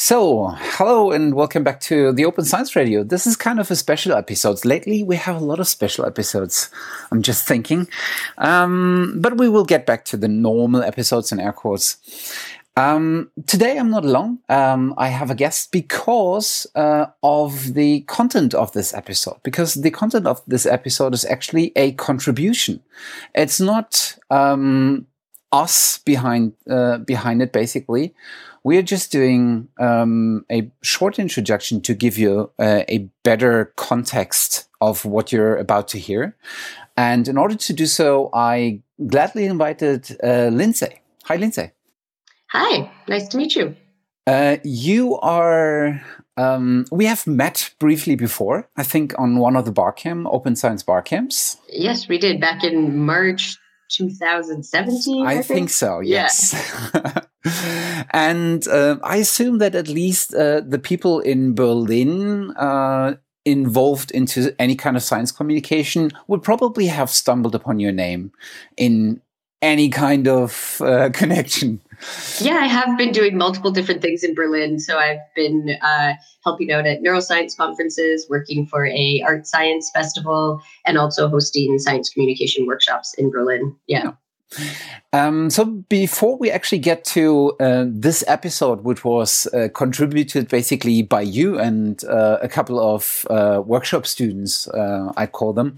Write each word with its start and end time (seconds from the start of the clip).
So, 0.00 0.54
hello 0.56 1.10
and 1.10 1.34
welcome 1.34 1.64
back 1.64 1.80
to 1.80 2.12
the 2.12 2.24
Open 2.24 2.44
Science 2.44 2.76
Radio. 2.76 3.02
This 3.02 3.26
is 3.26 3.34
kind 3.34 3.58
of 3.58 3.68
a 3.68 3.74
special 3.74 4.12
episode. 4.12 4.64
Lately, 4.64 5.02
we 5.02 5.16
have 5.16 5.34
a 5.34 5.44
lot 5.44 5.58
of 5.58 5.66
special 5.66 6.06
episodes. 6.06 6.70
I'm 7.10 7.20
just 7.20 7.48
thinking. 7.48 7.88
Um, 8.38 9.16
but 9.18 9.38
we 9.38 9.48
will 9.48 9.64
get 9.64 9.86
back 9.86 10.04
to 10.06 10.16
the 10.16 10.28
normal 10.28 10.84
episodes 10.84 11.32
in 11.32 11.40
air 11.40 11.52
quotes. 11.52 11.96
Um, 12.76 13.32
today, 13.46 13.76
I'm 13.76 13.90
not 13.90 14.04
alone. 14.04 14.38
Um, 14.48 14.94
I 14.96 15.08
have 15.08 15.32
a 15.32 15.34
guest 15.34 15.72
because 15.72 16.64
uh, 16.76 17.06
of 17.24 17.74
the 17.74 18.02
content 18.02 18.54
of 18.54 18.70
this 18.70 18.94
episode. 18.94 19.42
Because 19.42 19.74
the 19.74 19.90
content 19.90 20.28
of 20.28 20.40
this 20.46 20.64
episode 20.64 21.12
is 21.12 21.24
actually 21.24 21.72
a 21.74 21.90
contribution. 21.94 22.80
It's 23.34 23.60
not 23.60 24.16
um, 24.30 25.08
us 25.50 25.98
behind 25.98 26.52
uh, 26.70 26.98
behind 26.98 27.42
it, 27.42 27.52
basically 27.52 28.14
we're 28.68 28.82
just 28.82 29.10
doing 29.10 29.66
um, 29.80 30.44
a 30.52 30.70
short 30.82 31.18
introduction 31.18 31.80
to 31.80 31.94
give 31.94 32.18
you 32.18 32.50
uh, 32.58 32.82
a 32.86 32.98
better 33.22 33.72
context 33.76 34.68
of 34.82 35.06
what 35.06 35.32
you're 35.32 35.56
about 35.56 35.88
to 35.88 35.98
hear. 35.98 36.36
And 36.94 37.26
in 37.28 37.38
order 37.38 37.54
to 37.54 37.72
do 37.72 37.86
so, 37.86 38.28
I 38.34 38.82
gladly 39.06 39.46
invited 39.46 40.14
uh, 40.22 40.50
Lindsay. 40.52 41.00
Hi, 41.24 41.36
Lindsay. 41.36 41.70
Hi, 42.50 42.90
nice 43.08 43.28
to 43.28 43.38
meet 43.38 43.56
you. 43.56 43.74
Uh, 44.26 44.58
you 44.62 45.16
are, 45.20 46.02
um, 46.36 46.84
we 46.92 47.06
have 47.06 47.26
met 47.26 47.70
briefly 47.78 48.16
before, 48.16 48.68
I 48.76 48.82
think 48.82 49.18
on 49.18 49.38
one 49.38 49.56
of 49.56 49.64
the 49.64 49.72
barcamp, 49.72 50.26
Open 50.30 50.54
Science 50.56 50.82
barcamps. 50.82 51.56
Yes, 51.70 52.06
we 52.06 52.18
did 52.18 52.38
back 52.38 52.62
in 52.64 52.98
March 52.98 53.56
2017. 53.92 55.26
I, 55.26 55.30
I 55.30 55.34
think. 55.36 55.46
think. 55.46 55.70
so, 55.70 56.00
yes. 56.00 56.52
Yeah. 56.94 57.20
and 58.10 58.66
uh, 58.68 58.96
I 59.02 59.16
assume 59.16 59.58
that 59.58 59.74
at 59.74 59.88
least 59.88 60.34
uh, 60.34 60.60
the 60.60 60.78
people 60.78 61.20
in 61.20 61.54
Berlin 61.54 62.52
uh, 62.52 63.14
involved 63.44 64.10
into 64.10 64.54
any 64.58 64.76
kind 64.76 64.96
of 64.96 65.02
science 65.02 65.32
communication 65.32 66.10
would 66.26 66.42
probably 66.42 66.86
have 66.86 67.10
stumbled 67.10 67.54
upon 67.54 67.80
your 67.80 67.92
name 67.92 68.32
in 68.76 69.20
any 69.62 69.88
kind 69.88 70.28
of 70.28 70.80
uh, 70.84 71.10
connection. 71.14 71.80
Yeah, 72.40 72.58
I 72.58 72.66
have 72.66 72.96
been 72.96 73.10
doing 73.10 73.36
multiple 73.36 73.72
different 73.72 74.02
things 74.02 74.22
in 74.22 74.34
Berlin. 74.34 74.78
So 74.78 74.98
I've 74.98 75.18
been 75.34 75.76
uh, 75.82 76.12
helping 76.44 76.70
out 76.70 76.86
at 76.86 77.02
neuroscience 77.02 77.56
conferences, 77.56 78.26
working 78.30 78.66
for 78.66 78.86
a 78.86 79.22
art 79.26 79.46
science 79.46 79.90
festival, 79.92 80.62
and 80.86 80.96
also 80.96 81.28
hosting 81.28 81.78
science 81.78 82.08
communication 82.10 82.66
workshops 82.66 83.14
in 83.14 83.30
Berlin. 83.30 83.74
Yeah. 83.88 84.12
Um, 85.12 85.50
so 85.50 85.64
before 85.64 86.38
we 86.38 86.50
actually 86.50 86.78
get 86.78 87.04
to 87.06 87.52
uh, 87.60 87.84
this 87.86 88.24
episode, 88.26 88.82
which 88.82 89.04
was 89.04 89.46
uh, 89.52 89.68
contributed 89.74 90.48
basically 90.48 91.02
by 91.02 91.20
you 91.22 91.58
and 91.58 92.02
uh, 92.04 92.38
a 92.40 92.48
couple 92.48 92.80
of 92.80 93.26
uh, 93.30 93.62
workshop 93.64 94.06
students, 94.06 94.68
uh, 94.68 95.12
I 95.16 95.26
call 95.26 95.52
them, 95.52 95.76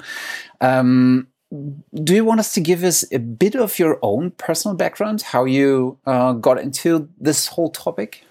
um, 0.61 1.29
do 1.51 2.15
you 2.15 2.25
want 2.25 2.39
us 2.41 2.55
to 2.55 2.61
give 2.61 2.85
us 2.85 3.05
a 3.13 3.19
bit 3.19 3.57
of 3.57 3.79
your 3.79 3.99
own 4.03 4.31
personal 4.33 4.77
background, 4.77 5.23
how 5.23 5.45
you 5.45 5.99
uh, 6.07 6.33
got 6.35 6.61
into 6.61 7.09
this 7.19 7.49
whole 7.49 7.71
topic? 7.71 8.25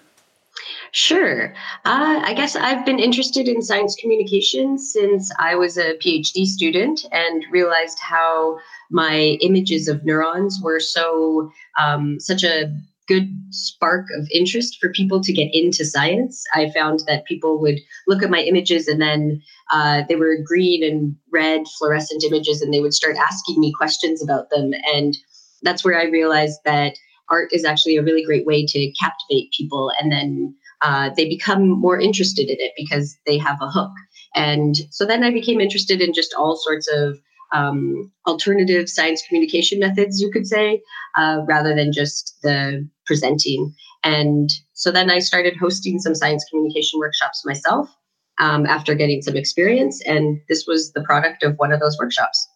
Sure. 0.92 1.54
Uh, 1.84 2.20
I 2.24 2.34
guess 2.34 2.56
I've 2.56 2.84
been 2.84 2.98
interested 2.98 3.46
in 3.46 3.62
science 3.62 3.94
communication 4.00 4.76
since 4.76 5.30
I 5.38 5.54
was 5.54 5.76
a 5.76 5.94
PhD 5.94 6.44
student 6.46 7.04
and 7.12 7.44
realized 7.50 7.98
how 8.00 8.58
my 8.90 9.38
images 9.40 9.86
of 9.86 10.04
neurons 10.04 10.58
were 10.62 10.80
so 10.80 11.50
um, 11.78 12.18
such 12.18 12.42
a 12.42 12.74
good 13.06 13.28
spark 13.50 14.06
of 14.16 14.28
interest 14.32 14.78
for 14.80 14.90
people 14.90 15.20
to 15.20 15.32
get 15.32 15.48
into 15.52 15.84
science. 15.84 16.44
I 16.54 16.70
found 16.70 17.02
that 17.06 17.24
people 17.24 17.60
would 17.60 17.80
look 18.06 18.22
at 18.22 18.30
my 18.30 18.40
images 18.40 18.86
and 18.86 19.00
then 19.00 19.42
uh, 19.70 20.02
they 20.08 20.16
were 20.16 20.38
green 20.44 20.82
and 20.84 21.16
red 21.32 21.66
fluorescent 21.78 22.24
images, 22.24 22.62
and 22.62 22.72
they 22.72 22.80
would 22.80 22.94
start 22.94 23.16
asking 23.16 23.60
me 23.60 23.72
questions 23.72 24.22
about 24.22 24.50
them. 24.50 24.72
And 24.92 25.16
that's 25.62 25.84
where 25.84 26.00
I 26.00 26.04
realized 26.04 26.60
that 26.64 26.94
art 27.28 27.50
is 27.52 27.64
actually 27.64 27.96
a 27.96 28.02
really 28.02 28.24
great 28.24 28.46
way 28.46 28.66
to 28.66 28.92
captivate 29.00 29.52
people 29.56 29.92
and 30.00 30.10
then 30.10 30.54
uh, 30.82 31.10
they 31.16 31.28
become 31.28 31.68
more 31.68 31.98
interested 31.98 32.48
in 32.48 32.56
it 32.58 32.72
because 32.76 33.16
they 33.26 33.38
have 33.38 33.58
a 33.60 33.70
hook. 33.70 33.92
And 34.34 34.76
so 34.90 35.04
then 35.04 35.24
I 35.24 35.30
became 35.30 35.60
interested 35.60 36.00
in 36.00 36.12
just 36.12 36.34
all 36.34 36.56
sorts 36.56 36.88
of 36.92 37.18
um, 37.52 38.10
alternative 38.26 38.88
science 38.88 39.22
communication 39.26 39.80
methods, 39.80 40.20
you 40.20 40.30
could 40.30 40.46
say, 40.46 40.80
uh, 41.16 41.40
rather 41.46 41.74
than 41.74 41.92
just 41.92 42.36
the 42.42 42.88
presenting. 43.06 43.74
And 44.04 44.50
so 44.72 44.90
then 44.90 45.10
I 45.10 45.18
started 45.18 45.56
hosting 45.56 45.98
some 45.98 46.14
science 46.14 46.44
communication 46.48 47.00
workshops 47.00 47.44
myself 47.44 47.94
um, 48.38 48.66
after 48.66 48.94
getting 48.94 49.20
some 49.20 49.36
experience. 49.36 50.00
And 50.06 50.40
this 50.48 50.66
was 50.66 50.92
the 50.92 51.02
product 51.02 51.42
of 51.42 51.56
one 51.56 51.72
of 51.72 51.80
those 51.80 51.98
workshops. 51.98 52.48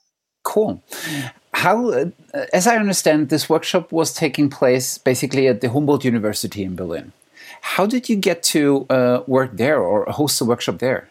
Cool. 0.45 0.83
How, 1.55 1.91
uh, 1.91 2.05
as 2.53 2.67
I 2.67 2.77
understand, 2.77 3.31
this 3.31 3.49
workshop 3.49 3.91
was 3.93 4.15
taking 4.15 4.49
place 4.49 4.99
basically 4.99 5.49
at 5.49 5.61
the 5.61 5.71
Humboldt 5.71 6.05
University 6.05 6.63
in 6.63 6.77
Berlin. 6.77 7.13
How 7.61 7.87
did 7.87 8.09
you 8.09 8.17
get 8.17 8.43
to 8.55 8.87
uh, 8.91 9.23
work 9.27 9.57
there 9.57 9.81
or 9.81 10.05
host 10.07 10.41
a 10.41 10.45
workshop 10.45 10.79
there? 10.79 11.09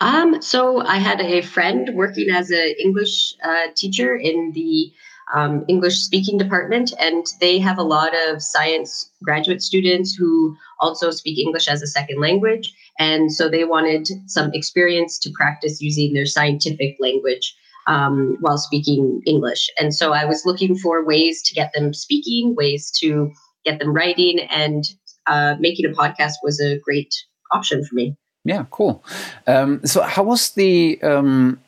Um, 0.00 0.42
so 0.42 0.80
I 0.80 0.96
had 0.96 1.20
a 1.20 1.42
friend 1.42 1.90
working 1.94 2.28
as 2.30 2.50
an 2.50 2.74
English 2.80 3.34
uh, 3.44 3.68
teacher 3.76 4.16
in 4.16 4.52
the 4.52 4.92
um, 5.32 5.64
English 5.68 5.98
speaking 5.98 6.38
department, 6.38 6.92
and 6.98 7.24
they 7.40 7.58
have 7.58 7.78
a 7.78 7.84
lot 7.84 8.12
of 8.26 8.42
science 8.42 9.10
graduate 9.22 9.62
students 9.62 10.14
who 10.14 10.56
also 10.80 11.10
speak 11.10 11.38
English 11.38 11.68
as 11.68 11.82
a 11.82 11.86
second 11.86 12.20
language. 12.20 12.74
And 12.98 13.32
so 13.32 13.48
they 13.48 13.64
wanted 13.64 14.08
some 14.26 14.50
experience 14.52 15.18
to 15.20 15.30
practice 15.30 15.80
using 15.80 16.12
their 16.12 16.26
scientific 16.26 16.96
language 17.00 17.54
um, 17.86 18.36
while 18.40 18.58
speaking 18.58 19.22
English. 19.26 19.70
And 19.78 19.94
so 19.94 20.12
I 20.12 20.24
was 20.24 20.44
looking 20.44 20.76
for 20.76 21.04
ways 21.04 21.42
to 21.42 21.54
get 21.54 21.72
them 21.72 21.94
speaking, 21.94 22.54
ways 22.54 22.90
to 22.98 23.32
get 23.64 23.78
them 23.78 23.94
writing, 23.94 24.40
and 24.50 24.84
uh, 25.26 25.56
making 25.58 25.86
a 25.86 25.90
podcast 25.90 26.34
was 26.42 26.60
a 26.60 26.78
great 26.78 27.14
option 27.50 27.84
for 27.84 27.94
me. 27.94 28.16
Yeah, 28.44 28.66
cool. 28.70 29.04
Um, 29.46 29.84
so, 29.86 30.02
how 30.02 30.24
was 30.24 30.50
the 30.50 31.00
um, 31.02 31.60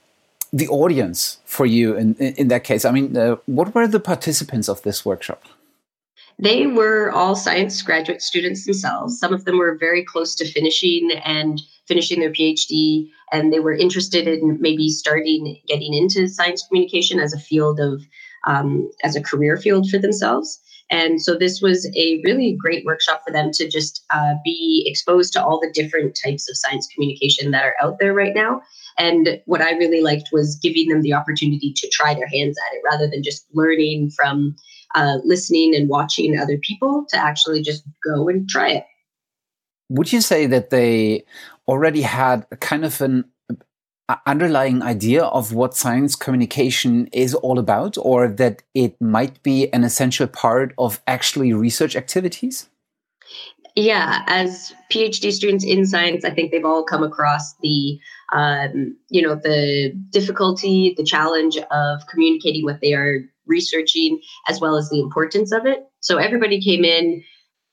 the 0.53 0.69
audience 0.69 1.39
for 1.45 1.67
you 1.67 1.97
in 1.97 2.15
in 2.17 2.49
that 2.49 2.65
case? 2.65 2.85
I 2.85 2.91
mean, 2.91 3.17
uh, 3.17 3.37
what 3.47 3.75
were 3.75 3.87
the 3.87 4.01
participants 4.01 4.69
of 4.69 4.83
this 4.83 5.05
workshop? 5.05 5.43
They 6.39 6.67
were 6.67 7.13
all 7.13 7.37
science 7.37 7.81
graduate 7.81 8.21
students 8.21 8.65
themselves. 8.65 9.19
Some 9.19 9.33
of 9.33 9.45
them 9.45 9.59
were 9.59 9.77
very 9.79 10.05
close 10.05 10.35
to 10.37 10.51
finishing 10.51 11.11
and 11.25 11.63
finishing 11.87 12.19
their 12.19 12.33
PhD, 12.33 13.09
and 13.31 13.53
they 13.53 13.61
were 13.61 13.75
interested 13.75 14.27
in 14.27 14.61
maybe 14.61 14.89
starting 14.89 15.61
getting 15.69 15.95
into 15.95 16.27
science 16.27 16.67
communication 16.67 17.21
as 17.21 17.33
a 17.33 17.39
field 17.39 17.79
of 17.79 18.03
um, 18.47 18.91
as 19.05 19.15
a 19.15 19.23
career 19.23 19.57
field 19.57 19.89
for 19.89 19.99
themselves. 19.99 20.59
And 20.91 21.21
so 21.21 21.35
this 21.35 21.61
was 21.61 21.91
a 21.97 22.21
really 22.25 22.57
great 22.61 22.85
workshop 22.85 23.23
for 23.27 23.33
them 23.33 23.51
to 23.53 23.69
just 23.69 24.05
uh, 24.11 24.35
be 24.45 24.85
exposed 24.87 25.33
to 25.33 25.45
all 25.45 25.59
the 25.59 25.73
different 25.73 26.19
types 26.23 26.49
of 26.49 26.57
science 26.57 26.87
communication 26.95 27.51
that 27.53 27.65
are 27.65 27.75
out 27.83 27.97
there 27.99 28.13
right 28.13 28.35
now. 28.35 28.61
And 28.99 29.41
what 29.47 29.63
I 29.63 29.73
really 29.73 30.03
liked 30.03 30.29
was 30.31 30.57
giving 30.63 30.89
them 30.89 31.03
the 31.03 31.15
opportunity 31.15 31.73
to 31.75 31.89
try 31.91 32.15
their 32.15 32.29
hands 32.29 32.57
at 32.59 32.77
it 32.77 32.83
rather 32.85 33.09
than 33.09 33.23
just 33.23 33.47
learning 33.53 34.11
from 34.11 34.55
uh, 34.95 35.19
listening 35.25 35.75
and 35.75 35.89
watching 35.89 36.39
other 36.39 36.59
people 36.59 37.05
to 37.09 37.17
actually 37.17 37.63
just 37.63 37.83
go 38.05 38.29
and 38.29 38.49
try 38.49 38.71
it. 38.71 38.85
Would 39.89 40.13
you 40.13 40.21
say 40.21 40.47
that 40.47 40.71
they 40.71 41.25
already 41.67 42.03
had 42.03 42.47
a 42.51 42.57
kind 42.57 42.85
of 42.85 43.01
an 43.01 43.25
underlying 44.27 44.83
idea 44.83 45.25
of 45.25 45.53
what 45.53 45.75
science 45.75 46.15
communication 46.15 47.07
is 47.13 47.35
all 47.35 47.59
about, 47.59 47.97
or 47.99 48.29
that 48.29 48.63
it 48.75 49.01
might 49.01 49.43
be 49.43 49.73
an 49.73 49.85
essential 49.85 50.27
part 50.27 50.75
of 50.79 51.01
actually 51.07 51.53
research 51.53 51.97
activities? 51.97 52.69
Yeah, 53.77 54.23
as 54.27 54.73
PhD 54.93 55.33
students 55.33 55.65
in 55.65 55.85
science, 55.85 56.25
I 56.25 56.31
think 56.31 56.53
they've 56.53 56.65
all 56.65 56.85
come 56.85 57.03
across 57.03 57.55
the, 57.61 57.99
um, 58.33 58.97
you 59.09 59.21
know, 59.21 59.35
the 59.35 59.93
difficulty, 60.11 60.95
the 60.97 61.03
challenge 61.03 61.57
of 61.57 62.07
communicating 62.07 62.63
what 62.65 62.81
they 62.81 62.95
are 62.95 63.19
researching, 63.47 64.21
as 64.49 64.61
well 64.61 64.77
as 64.77 64.91
the 64.91 65.01
importance 65.01 65.51
of 65.51 65.67
it. 65.67 65.85
So 66.01 66.19
everybody 66.19 66.61
came 66.61 66.85
in 66.85 67.25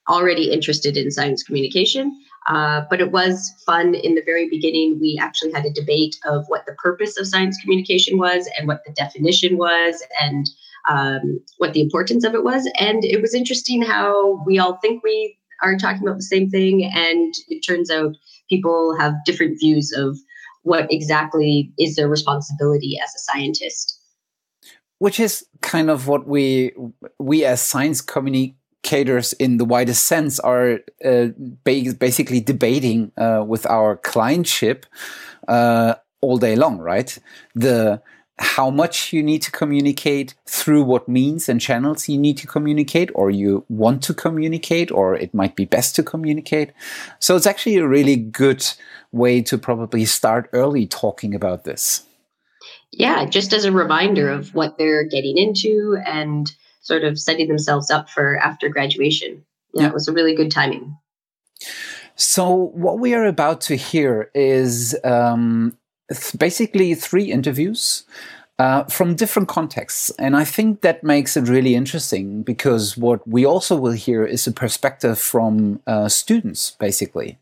already 0.10 0.52
interested 0.52 0.98
in 0.98 1.12
science 1.12 1.44
communication. 1.44 2.12
Uh, 2.48 2.82
but 2.90 3.00
it 3.00 3.12
was 3.12 3.54
fun 3.66 3.94
in 3.94 4.16
the 4.16 4.24
very 4.26 4.50
beginning. 4.50 5.00
We 5.00 5.20
actually 5.22 5.52
had 5.52 5.66
a 5.66 5.74
debate 5.74 6.18
of 6.26 6.46
what 6.48 6.66
the 6.66 6.74
purpose 6.74 7.18
of 7.20 7.28
science 7.28 7.58
communication 7.62 8.18
was 8.18 8.50
and 8.58 8.68
what 8.68 8.82
the 8.86 8.94
definition 8.94 9.58
was 9.58 10.04
and 10.20 10.50
um, 10.90 11.40
what 11.58 11.74
the 11.74 11.82
importance 11.82 12.24
of 12.24 12.34
it 12.34 12.44
was. 12.44 12.70
And 12.80 13.06
it 13.06 13.22
was 13.22 13.36
interesting 13.36 13.82
how 13.82 14.44
we 14.46 14.58
all 14.58 14.78
think 14.78 15.04
we 15.04 15.38
are 15.62 15.78
talking 15.78 16.02
about 16.02 16.18
the 16.18 16.24
same 16.24 16.50
thing. 16.50 16.84
And 16.84 17.34
it 17.48 17.62
turns 17.62 17.92
out 17.92 18.16
people 18.50 18.98
have 19.00 19.14
different 19.26 19.60
views 19.60 19.94
of 19.96 20.18
what 20.64 20.92
exactly 20.92 21.72
is 21.78 21.96
their 21.96 22.10
responsibility 22.10 23.00
as 23.04 23.14
a 23.16 23.20
scientist. 23.20 24.00
Which 24.98 25.20
is 25.20 25.46
kind 25.62 25.90
of 25.90 26.08
what 26.08 26.28
we 26.28 26.74
we 27.20 27.44
as 27.44 27.62
science 27.62 28.02
communi- 28.04 28.56
communicators 28.84 29.34
in 29.34 29.58
the 29.58 29.66
widest 29.66 30.06
sense 30.06 30.40
are 30.40 30.80
uh, 31.06 31.28
ba- 31.64 31.94
basically 32.00 32.42
debating 32.42 33.12
uh, 33.18 33.44
with 33.46 33.66
our 33.68 33.98
clientship 33.98 34.84
uh, 35.48 35.96
all 36.22 36.38
day 36.38 36.56
long, 36.56 36.80
right? 36.80 37.18
The 37.56 38.02
how 38.40 38.72
much 38.72 39.14
you 39.14 39.22
need 39.22 39.42
to 39.44 39.52
communicate 39.52 40.34
through 40.48 40.84
what 40.84 41.08
means 41.08 41.48
and 41.48 41.62
channels 41.62 42.10
you 42.10 42.18
need 42.18 42.38
to 42.38 42.48
communicate 42.48 43.12
or 43.14 43.30
you 43.30 43.64
want 43.70 44.02
to 44.02 44.16
communicate 44.16 44.92
or 44.92 45.14
it 45.14 45.32
might 45.32 45.56
be 45.56 45.66
best 45.66 45.96
to 45.96 46.02
communicate. 46.02 46.72
So 47.20 47.36
it's 47.36 47.46
actually 47.46 47.78
a 47.78 47.88
really 47.88 48.16
good 48.16 48.66
way 49.12 49.44
to 49.44 49.60
probably 49.60 50.06
start 50.06 50.50
early 50.54 50.88
talking 50.88 51.36
about 51.36 51.66
this. 51.66 52.04
Yeah, 52.92 53.26
just 53.26 53.54
as 53.54 53.64
a 53.64 53.72
reminder 53.72 54.30
of 54.30 54.56
what 54.56 54.78
they're 54.80 55.08
getting 55.08 55.38
into 55.38 55.98
and 56.04 56.52
sort 56.82 57.04
of 57.04 57.20
setting 57.20 57.48
themselves 57.48 57.90
up 57.90 58.10
for 58.10 58.38
after 58.38 58.70
graduation. 58.70 59.46
Yeah, 59.74 59.84
yeah. 59.84 59.88
it 59.90 59.94
was 59.94 60.08
a 60.08 60.14
really 60.14 60.36
good 60.36 60.52
timing. 60.52 60.98
So, 62.16 62.54
what 62.54 63.00
we 63.00 63.14
are 63.14 63.26
about 63.26 63.62
to 63.62 63.76
hear 63.76 64.30
is 64.36 64.96
um, 65.04 65.78
th- 66.12 66.38
basically 66.38 66.94
three 66.94 67.32
interviews 67.32 68.04
uh, 68.60 68.84
from 68.84 69.16
different 69.16 69.48
contexts. 69.48 70.12
And 70.20 70.36
I 70.36 70.44
think 70.44 70.82
that 70.82 71.04
makes 71.04 71.36
it 71.36 71.48
really 71.48 71.74
interesting 71.74 72.44
because 72.44 72.96
what 72.96 73.28
we 73.28 73.44
also 73.44 73.76
will 73.76 73.94
hear 73.94 74.24
is 74.24 74.46
a 74.46 74.52
perspective 74.52 75.18
from 75.18 75.82
uh, 75.88 76.10
students, 76.10 76.72
basically, 76.80 77.40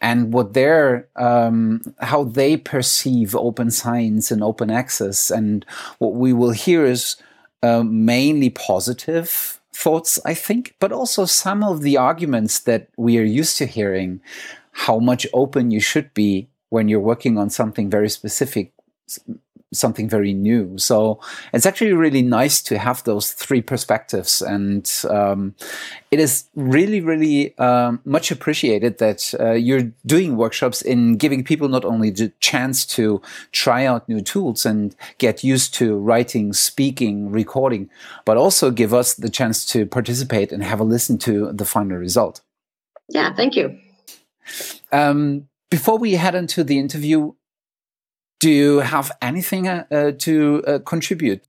and 0.00 0.32
what 0.32 0.54
their 0.54 1.06
um, 1.14 1.82
how 2.00 2.24
they 2.24 2.56
perceive 2.56 3.36
open 3.36 3.70
science 3.70 4.32
and 4.32 4.42
open 4.42 4.68
access. 4.68 5.30
And 5.30 5.64
what 5.98 6.14
we 6.14 6.32
will 6.32 6.50
hear 6.50 6.84
is 6.84 7.16
uh, 7.62 7.82
mainly 7.82 8.50
positive 8.50 9.60
thoughts, 9.74 10.18
I 10.24 10.34
think, 10.34 10.74
but 10.80 10.92
also 10.92 11.24
some 11.24 11.62
of 11.62 11.82
the 11.82 11.96
arguments 11.96 12.60
that 12.60 12.88
we 12.96 13.18
are 13.18 13.24
used 13.24 13.58
to 13.58 13.66
hearing. 13.66 14.20
How 14.72 14.98
much 14.98 15.26
open 15.32 15.70
you 15.70 15.80
should 15.80 16.14
be 16.14 16.48
when 16.68 16.88
you're 16.88 17.00
working 17.00 17.36
on 17.38 17.50
something 17.50 17.90
very 17.90 18.08
specific 18.08 18.72
something 19.72 20.08
very 20.08 20.32
new. 20.32 20.78
So 20.78 21.20
it's 21.52 21.66
actually 21.66 21.92
really 21.92 22.22
nice 22.22 22.62
to 22.62 22.78
have 22.78 23.04
those 23.04 23.32
three 23.32 23.62
perspectives, 23.62 24.42
and 24.42 24.90
um, 25.10 25.54
it 26.10 26.20
is 26.20 26.48
really, 26.54 27.00
really 27.00 27.56
um, 27.58 28.00
much 28.04 28.30
appreciated 28.30 28.98
that 28.98 29.34
uh, 29.38 29.52
you're 29.52 29.92
doing 30.06 30.36
workshops 30.36 30.82
in 30.82 31.16
giving 31.16 31.44
people 31.44 31.68
not 31.68 31.84
only 31.84 32.10
the 32.10 32.32
chance 32.40 32.86
to 32.86 33.20
try 33.52 33.84
out 33.84 34.08
new 34.08 34.20
tools 34.20 34.64
and 34.64 34.96
get 35.18 35.44
used 35.44 35.74
to 35.74 35.96
writing, 35.98 36.52
speaking, 36.52 37.30
recording, 37.30 37.90
but 38.24 38.36
also 38.36 38.70
give 38.70 38.94
us 38.94 39.14
the 39.14 39.28
chance 39.28 39.66
to 39.66 39.86
participate 39.86 40.52
and 40.52 40.62
have 40.62 40.80
a 40.80 40.84
listen 40.84 41.18
to 41.18 41.52
the 41.52 41.64
final 41.64 41.96
result. 41.96 42.40
Yeah, 43.08 43.34
thank 43.34 43.56
you. 43.56 43.78
Um, 44.92 45.48
before 45.70 45.98
we 45.98 46.12
head 46.12 46.34
into 46.34 46.64
the 46.64 46.78
interview, 46.78 47.32
do 48.40 48.50
you 48.50 48.78
have 48.78 49.10
anything 49.20 49.68
uh, 49.68 49.84
uh, 49.90 50.12
to 50.18 50.62
uh, 50.66 50.78
contribute? 50.80 51.42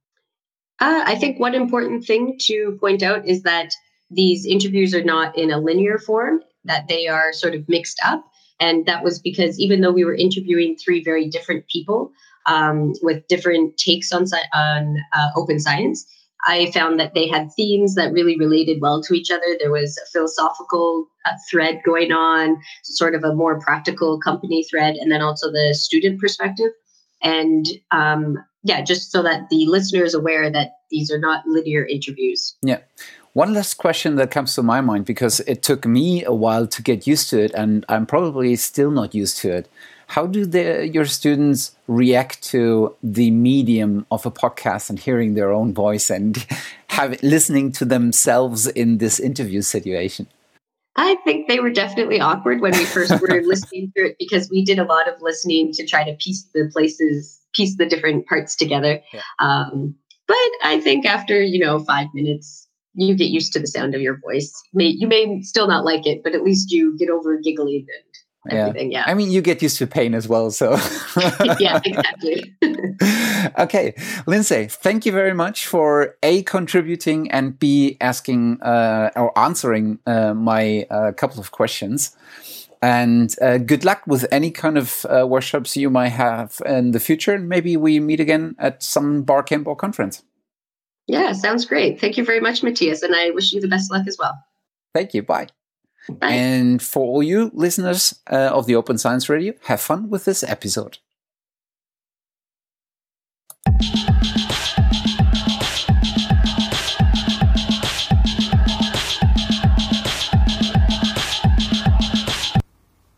Uh, 0.79 1.03
I 1.05 1.15
think 1.15 1.39
one 1.39 1.55
important 1.55 2.05
thing 2.05 2.37
to 2.41 2.77
point 2.79 3.03
out 3.03 3.27
is 3.27 3.43
that 3.43 3.73
these 4.09 4.45
interviews 4.45 4.93
are 4.93 5.03
not 5.03 5.37
in 5.37 5.51
a 5.51 5.59
linear 5.59 5.99
form, 5.99 6.41
that 6.63 6.87
they 6.87 7.07
are 7.07 7.33
sort 7.33 7.53
of 7.53 7.67
mixed 7.67 7.99
up. 8.03 8.25
And 8.59 8.85
that 8.85 9.03
was 9.03 9.19
because 9.19 9.59
even 9.59 9.81
though 9.81 9.91
we 9.91 10.03
were 10.03 10.15
interviewing 10.15 10.75
three 10.75 11.03
very 11.03 11.29
different 11.29 11.67
people 11.67 12.11
um, 12.45 12.93
with 13.01 13.27
different 13.27 13.77
takes 13.77 14.11
on, 14.11 14.25
on 14.53 14.97
uh, 15.13 15.29
open 15.35 15.59
science, 15.59 16.05
I 16.47 16.71
found 16.71 16.99
that 16.99 17.13
they 17.13 17.27
had 17.27 17.51
themes 17.53 17.95
that 17.95 18.13
really 18.13 18.37
related 18.37 18.81
well 18.81 19.01
to 19.03 19.13
each 19.13 19.29
other. 19.29 19.57
There 19.59 19.71
was 19.71 19.97
a 19.97 20.09
philosophical 20.11 21.07
uh, 21.25 21.33
thread 21.49 21.81
going 21.85 22.11
on, 22.11 22.57
sort 22.83 23.13
of 23.13 23.23
a 23.23 23.35
more 23.35 23.59
practical 23.59 24.19
company 24.19 24.63
thread, 24.63 24.95
and 24.95 25.11
then 25.11 25.21
also 25.21 25.51
the 25.51 25.73
student 25.73 26.19
perspective. 26.19 26.71
And 27.21 27.65
um, 27.91 28.37
yeah, 28.63 28.81
just 28.81 29.11
so 29.11 29.21
that 29.23 29.49
the 29.49 29.65
listener 29.67 30.03
is 30.03 30.13
aware 30.13 30.49
that 30.49 30.71
these 30.89 31.11
are 31.11 31.19
not 31.19 31.45
linear 31.45 31.85
interviews. 31.85 32.55
Yeah. 32.61 32.79
One 33.33 33.53
last 33.53 33.75
question 33.75 34.15
that 34.15 34.31
comes 34.31 34.55
to 34.55 34.63
my 34.63 34.81
mind 34.81 35.05
because 35.05 35.39
it 35.41 35.61
took 35.61 35.85
me 35.85 36.23
a 36.23 36.33
while 36.33 36.65
to 36.67 36.81
get 36.81 37.05
used 37.05 37.29
to 37.29 37.39
it, 37.39 37.53
and 37.53 37.85
I'm 37.87 38.05
probably 38.05 38.55
still 38.55 38.91
not 38.91 39.13
used 39.13 39.37
to 39.39 39.51
it. 39.51 39.69
How 40.09 40.25
do 40.25 40.43
the, 40.43 40.87
your 40.87 41.05
students 41.05 41.75
react 41.87 42.41
to 42.45 42.95
the 43.03 43.29
medium 43.29 44.07
of 44.09 44.25
a 44.25 44.31
podcast 44.31 44.89
and 44.89 44.97
hearing 44.97 45.35
their 45.35 45.51
own 45.51 45.71
voice 45.71 46.09
and 46.09 46.35
have 46.87 47.21
listening 47.21 47.71
to 47.73 47.85
themselves 47.85 48.65
in 48.65 48.97
this 48.97 49.19
interview 49.19 49.61
situation? 49.61 50.25
I 50.95 51.15
think 51.23 51.47
they 51.47 51.59
were 51.59 51.69
definitely 51.69 52.19
awkward 52.19 52.59
when 52.59 52.71
we 52.73 52.85
first 52.85 53.11
were 53.21 53.41
listening 53.43 53.91
through 53.95 54.07
it 54.07 54.15
because 54.17 54.49
we 54.49 54.65
did 54.65 54.79
a 54.79 54.83
lot 54.83 55.07
of 55.07 55.21
listening 55.21 55.71
to 55.73 55.85
try 55.85 56.03
to 56.03 56.15
piece 56.15 56.43
the 56.55 56.67
places, 56.73 57.39
piece 57.53 57.77
the 57.77 57.85
different 57.85 58.25
parts 58.25 58.55
together. 58.55 58.99
Yeah. 59.13 59.21
Um, 59.37 59.93
but 60.27 60.37
I 60.63 60.81
think 60.83 61.05
after 61.05 61.39
you 61.39 61.63
know 61.63 61.79
five 61.79 62.07
minutes, 62.15 62.67
you 62.95 63.15
get 63.15 63.29
used 63.29 63.53
to 63.53 63.59
the 63.59 63.67
sound 63.67 63.93
of 63.93 64.01
your 64.01 64.19
voice. 64.19 64.51
May, 64.73 64.87
you 64.87 65.07
may 65.07 65.41
still 65.43 65.67
not 65.67 65.85
like 65.85 66.07
it, 66.07 66.23
but 66.23 66.33
at 66.33 66.43
least 66.43 66.71
you 66.71 66.97
get 66.97 67.09
over 67.09 67.37
giggling 67.37 67.85
and 67.87 68.08
everything. 68.49 68.91
Yeah. 68.91 68.99
yeah. 68.99 69.11
I 69.11 69.13
mean, 69.13 69.31
you 69.31 69.41
get 69.41 69.61
used 69.61 69.77
to 69.79 69.87
pain 69.87 70.13
as 70.13 70.27
well. 70.27 70.51
So, 70.51 70.71
yeah, 71.59 71.79
exactly. 71.83 72.55
okay. 73.59 73.93
Lindsay, 74.27 74.67
thank 74.67 75.05
you 75.05 75.11
very 75.11 75.33
much 75.33 75.67
for 75.67 76.15
A, 76.23 76.43
contributing 76.43 77.31
and 77.31 77.57
B, 77.59 77.97
asking 78.01 78.61
uh, 78.61 79.11
or 79.15 79.37
answering 79.37 79.99
uh, 80.05 80.33
my 80.33 80.85
uh, 80.89 81.11
couple 81.11 81.39
of 81.39 81.51
questions. 81.51 82.15
And 82.81 83.35
uh, 83.41 83.57
good 83.57 83.83
luck 83.83 84.03
with 84.07 84.25
any 84.31 84.51
kind 84.51 84.77
of 84.77 85.05
uh, 85.05 85.27
workshops 85.27 85.75
you 85.75 85.89
might 85.89 86.09
have 86.09 86.61
in 86.65 86.91
the 86.91 86.99
future. 86.99 87.33
And 87.33 87.49
maybe 87.49 87.75
we 87.75 87.99
meet 87.99 88.21
again 88.21 88.55
at 88.57 88.81
some 88.81 89.23
bar 89.23 89.43
camp 89.43 89.67
or 89.67 89.75
conference. 89.75 90.23
Yeah, 91.07 91.33
sounds 91.33 91.65
great. 91.65 91.99
Thank 91.99 92.17
you 92.17 92.23
very 92.23 92.39
much, 92.39 92.63
Matthias. 92.63 93.01
And 93.01 93.15
I 93.15 93.31
wish 93.31 93.51
you 93.51 93.59
the 93.59 93.67
best 93.67 93.91
luck 93.91 94.07
as 94.07 94.17
well. 94.17 94.41
Thank 94.93 95.13
you. 95.13 95.23
Bye. 95.23 95.47
And 96.21 96.81
for 96.81 97.05
all 97.05 97.23
you 97.23 97.51
listeners 97.53 98.19
uh, 98.31 98.49
of 98.53 98.65
the 98.65 98.75
Open 98.75 98.97
Science 98.97 99.29
Radio, 99.29 99.53
have 99.65 99.81
fun 99.81 100.09
with 100.09 100.25
this 100.25 100.43
episode. 100.43 100.97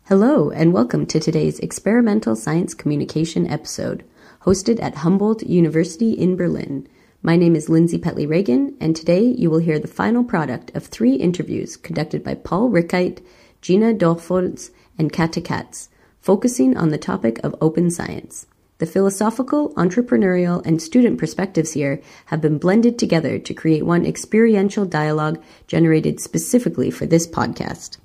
Hello, 0.06 0.50
and 0.50 0.74
welcome 0.74 1.06
to 1.06 1.18
today's 1.18 1.58
Experimental 1.60 2.36
Science 2.36 2.74
Communication 2.74 3.46
episode, 3.46 4.04
hosted 4.42 4.82
at 4.82 4.96
Humboldt 4.96 5.42
University 5.44 6.12
in 6.12 6.36
Berlin. 6.36 6.86
My 7.24 7.36
name 7.36 7.54
is 7.54 7.68
Lindsay 7.68 7.98
Petley 7.98 8.28
Reagan, 8.28 8.76
and 8.80 8.96
today 8.96 9.22
you 9.22 9.48
will 9.48 9.60
hear 9.60 9.78
the 9.78 9.86
final 9.86 10.24
product 10.24 10.74
of 10.74 10.86
three 10.86 11.14
interviews 11.14 11.76
conducted 11.76 12.24
by 12.24 12.34
Paul 12.34 12.68
Rickheit, 12.68 13.24
Gina 13.60 13.94
Dorfholz, 13.94 14.70
and 14.98 15.12
Kata 15.12 15.40
Katz, 15.40 15.88
focusing 16.18 16.76
on 16.76 16.88
the 16.88 16.98
topic 16.98 17.38
of 17.44 17.54
open 17.60 17.92
science. 17.92 18.48
The 18.78 18.86
philosophical, 18.86 19.72
entrepreneurial, 19.74 20.66
and 20.66 20.82
student 20.82 21.16
perspectives 21.16 21.74
here 21.74 22.02
have 22.26 22.40
been 22.40 22.58
blended 22.58 22.98
together 22.98 23.38
to 23.38 23.54
create 23.54 23.86
one 23.86 24.04
experiential 24.04 24.84
dialogue 24.84 25.40
generated 25.68 26.18
specifically 26.18 26.90
for 26.90 27.06
this 27.06 27.28
podcast. 27.28 27.98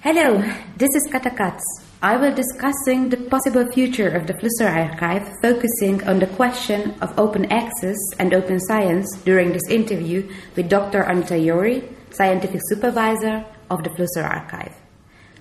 Hello, 0.00 0.42
this 0.76 0.96
is 0.96 1.06
Kata 1.12 1.30
Katz. 1.30 1.87
I 2.00 2.16
will 2.16 2.32
discussing 2.32 3.08
the 3.08 3.16
possible 3.16 3.66
future 3.72 4.08
of 4.08 4.28
the 4.28 4.34
Flusser 4.34 4.70
Archive, 4.70 5.34
focusing 5.42 6.06
on 6.06 6.20
the 6.20 6.28
question 6.28 6.94
of 7.00 7.18
open 7.18 7.46
access 7.46 7.96
and 8.20 8.32
open 8.32 8.60
science 8.60 9.16
during 9.24 9.50
this 9.50 9.66
interview 9.68 10.32
with 10.54 10.68
Dr. 10.68 11.02
Anita 11.02 11.34
Jóri, 11.34 11.92
scientific 12.10 12.60
supervisor 12.68 13.44
of 13.68 13.82
the 13.82 13.90
Flusser 13.90 14.22
Archive. 14.24 14.76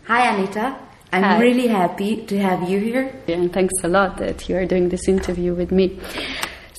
Hi, 0.05 0.33
Anita. 0.33 0.79
I'm 1.13 1.21
Hi. 1.21 1.39
really 1.39 1.67
happy 1.67 2.25
to 2.25 2.39
have 2.39 2.67
you 2.67 2.79
here. 2.79 3.13
And 3.27 3.53
thanks 3.53 3.75
a 3.83 3.87
lot 3.87 4.17
that 4.17 4.49
you 4.49 4.57
are 4.57 4.65
doing 4.65 4.89
this 4.89 5.07
interview 5.07 5.53
with 5.53 5.71
me. 5.71 5.99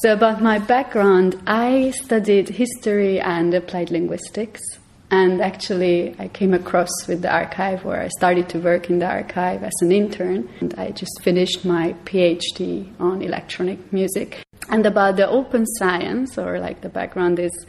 So, 0.02 0.12
about 0.12 0.42
my 0.42 0.58
background, 0.58 1.40
I 1.47 1.92
studied 1.92 2.49
history 2.49 3.20
and 3.20 3.54
applied 3.54 3.92
linguistics. 3.92 4.77
And 5.11 5.41
actually, 5.41 6.15
I 6.19 6.29
came 6.29 6.53
across 6.53 6.91
with 7.07 7.23
the 7.23 7.33
archive 7.33 7.85
where 7.85 8.03
I 8.03 8.09
started 8.09 8.49
to 8.50 8.59
work 8.59 8.91
in 8.91 8.99
the 8.99 9.07
archive 9.07 9.62
as 9.62 9.73
an 9.81 9.91
intern. 9.91 10.49
And 10.61 10.75
I 10.75 10.91
just 10.91 11.23
finished 11.23 11.65
my 11.65 11.95
PhD 12.05 12.93
on 13.00 13.23
electronic 13.23 13.91
music. 13.93 14.43
And 14.69 14.85
about 14.85 15.17
the 15.17 15.27
open 15.27 15.65
science, 15.65 16.37
or 16.37 16.61
like 16.61 16.83
the 16.83 16.91
background 16.91 17.38
is 17.38 17.67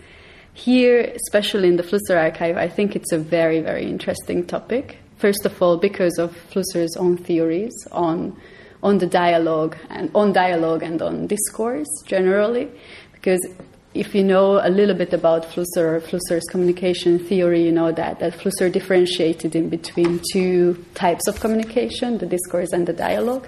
here, 0.53 1.13
especially 1.15 1.69
in 1.69 1.77
the 1.77 1.83
Flusser 1.83 2.17
archive, 2.21 2.57
I 2.57 2.67
think 2.67 2.95
it's 2.95 3.13
a 3.13 3.17
very, 3.17 3.61
very 3.61 3.85
interesting 3.85 4.45
topic. 4.45 4.97
First 5.17 5.45
of 5.45 5.61
all, 5.61 5.77
because 5.77 6.17
of 6.17 6.35
Flusser's 6.51 6.97
own 6.97 7.17
theories 7.17 7.73
on 7.91 8.37
on 8.81 8.97
the 8.97 9.07
dialogue 9.07 9.75
and 9.89 10.09
on 10.15 10.31
dialogue 10.31 10.83
and 10.83 11.01
on 11.01 11.27
discourse 11.27 11.89
generally, 12.05 12.69
because 13.11 13.45
if 13.93 14.13
you 14.13 14.23
know 14.23 14.59
a 14.63 14.69
little 14.69 14.95
bit 14.95 15.13
about 15.13 15.45
Flusser, 15.45 15.99
Flusser's 16.01 16.45
communication 16.51 17.17
theory, 17.17 17.63
you 17.63 17.71
know 17.71 17.91
that, 17.91 18.19
that 18.19 18.33
Flusser 18.33 18.71
differentiated 18.71 19.55
in 19.55 19.69
between 19.69 20.21
two 20.31 20.85
types 20.93 21.27
of 21.27 21.39
communication, 21.39 22.19
the 22.19 22.27
discourse 22.27 22.71
and 22.71 22.85
the 22.87 22.93
dialogue. 22.93 23.47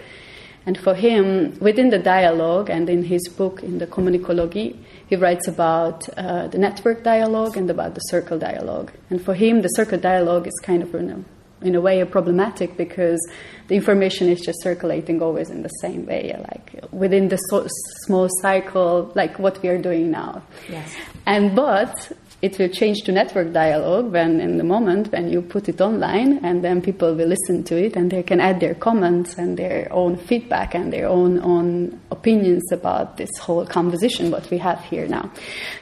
And 0.66 0.78
for 0.78 0.94
him, 0.94 1.58
within 1.60 1.90
the 1.90 2.00
dialogue 2.00 2.70
and 2.70 2.90
in 2.90 3.04
his 3.04 3.28
book, 3.30 3.64
in 3.64 3.80
the 3.80 3.88
Kommunikologie, 3.88 4.78
he 5.08 5.16
writes 5.16 5.48
about 5.48 6.08
uh, 6.18 6.48
the 6.48 6.58
network 6.58 7.04
dialogue 7.04 7.58
and 7.58 7.70
about 7.70 7.96
the 7.96 8.02
circle 8.02 8.38
dialogue. 8.38 8.92
And 9.10 9.24
for 9.24 9.34
him, 9.34 9.62
the 9.62 9.70
circle 9.70 10.00
dialogue 10.00 10.48
is 10.48 10.54
kind 10.64 10.84
of, 10.84 10.94
you 10.94 11.02
know, 11.02 11.26
in 11.62 11.75
a 11.75 11.82
way, 11.82 12.01
a 12.01 12.06
problematic 12.06 12.77
because 12.77 13.20
the 13.68 13.75
information 13.75 14.30
is 14.30 14.41
just 14.41 14.62
circulating 14.62 15.22
always 15.22 15.50
in 15.50 15.63
the 15.63 15.70
same 15.70 16.06
way, 16.06 16.36
like 16.50 16.84
within 16.91 17.30
the 17.30 17.38
so 17.38 17.68
small 18.06 18.27
cycle, 18.41 19.12
like 19.15 19.39
what 19.39 19.62
we 19.62 19.70
are 19.70 19.77
doing 19.77 20.12
now. 20.12 20.41
Yes. 20.70 20.94
And 21.25 21.56
but 21.56 22.12
it 22.42 22.58
will 22.58 22.70
change 22.70 23.02
to 23.04 23.12
network 23.12 23.54
dialogue 23.54 24.12
when 24.12 24.40
in 24.40 24.58
the 24.58 24.64
moment 24.64 25.12
when 25.12 25.30
you 25.30 25.42
put 25.42 25.70
it 25.70 25.80
online 25.80 26.44
and 26.44 26.64
then 26.64 26.82
people 26.82 27.14
will 27.14 27.28
listen 27.28 27.64
to 27.64 27.78
it 27.78 27.96
and 27.96 28.10
they 28.10 28.24
can 28.24 28.40
add 28.40 28.60
their 28.60 28.74
comments 28.74 29.36
and 29.36 29.58
their 29.58 29.88
own 29.92 30.18
feedback 30.18 30.74
and 30.74 30.92
their 30.92 31.08
own 31.08 31.40
own 31.42 32.00
opinions 32.10 32.64
about 32.72 33.18
this 33.18 33.30
whole 33.40 33.66
conversation 33.66 34.32
what 34.32 34.50
we 34.50 34.58
have 34.58 34.80
here 34.86 35.08
now. 35.08 35.32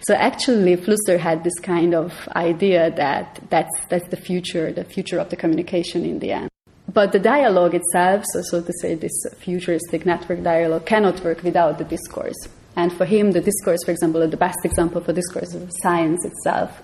So 0.01 0.13
actually 0.16 0.75
flusser 0.75 1.18
had 1.18 1.44
this 1.44 1.58
kind 1.60 1.94
of 1.96 2.13
idea 2.36 2.92
that 2.92 3.39
that's 3.50 3.75
that's 3.89 4.08
the 4.10 4.18
future 4.18 4.72
the 4.74 4.84
future 4.84 5.20
of 5.20 5.30
the 5.30 5.38
communication 5.38 6.04
in 6.04 6.20
the 6.20 6.34
end. 6.34 6.50
But 6.92 7.12
the 7.13 7.20
dialogue 7.20 7.75
itself 7.75 8.25
so, 8.34 8.42
so 8.42 8.62
to 8.62 8.74
say 8.82 8.96
this 8.96 9.18
futuristic 9.38 10.06
network 10.06 10.44
dialogue 10.44 10.86
cannot 10.86 11.24
work 11.24 11.42
without 11.44 11.78
the 11.78 11.86
discourse 11.86 12.50
and 12.75 12.93
for 12.93 13.05
him, 13.05 13.31
the 13.31 13.41
discourse, 13.41 13.79
for 13.83 13.91
example, 13.91 14.27
the 14.27 14.38
best 14.38 14.59
example 14.63 15.01
for 15.01 15.13
discourse 15.13 15.53
is 15.53 15.71
science 15.81 16.25
itself. 16.25 16.81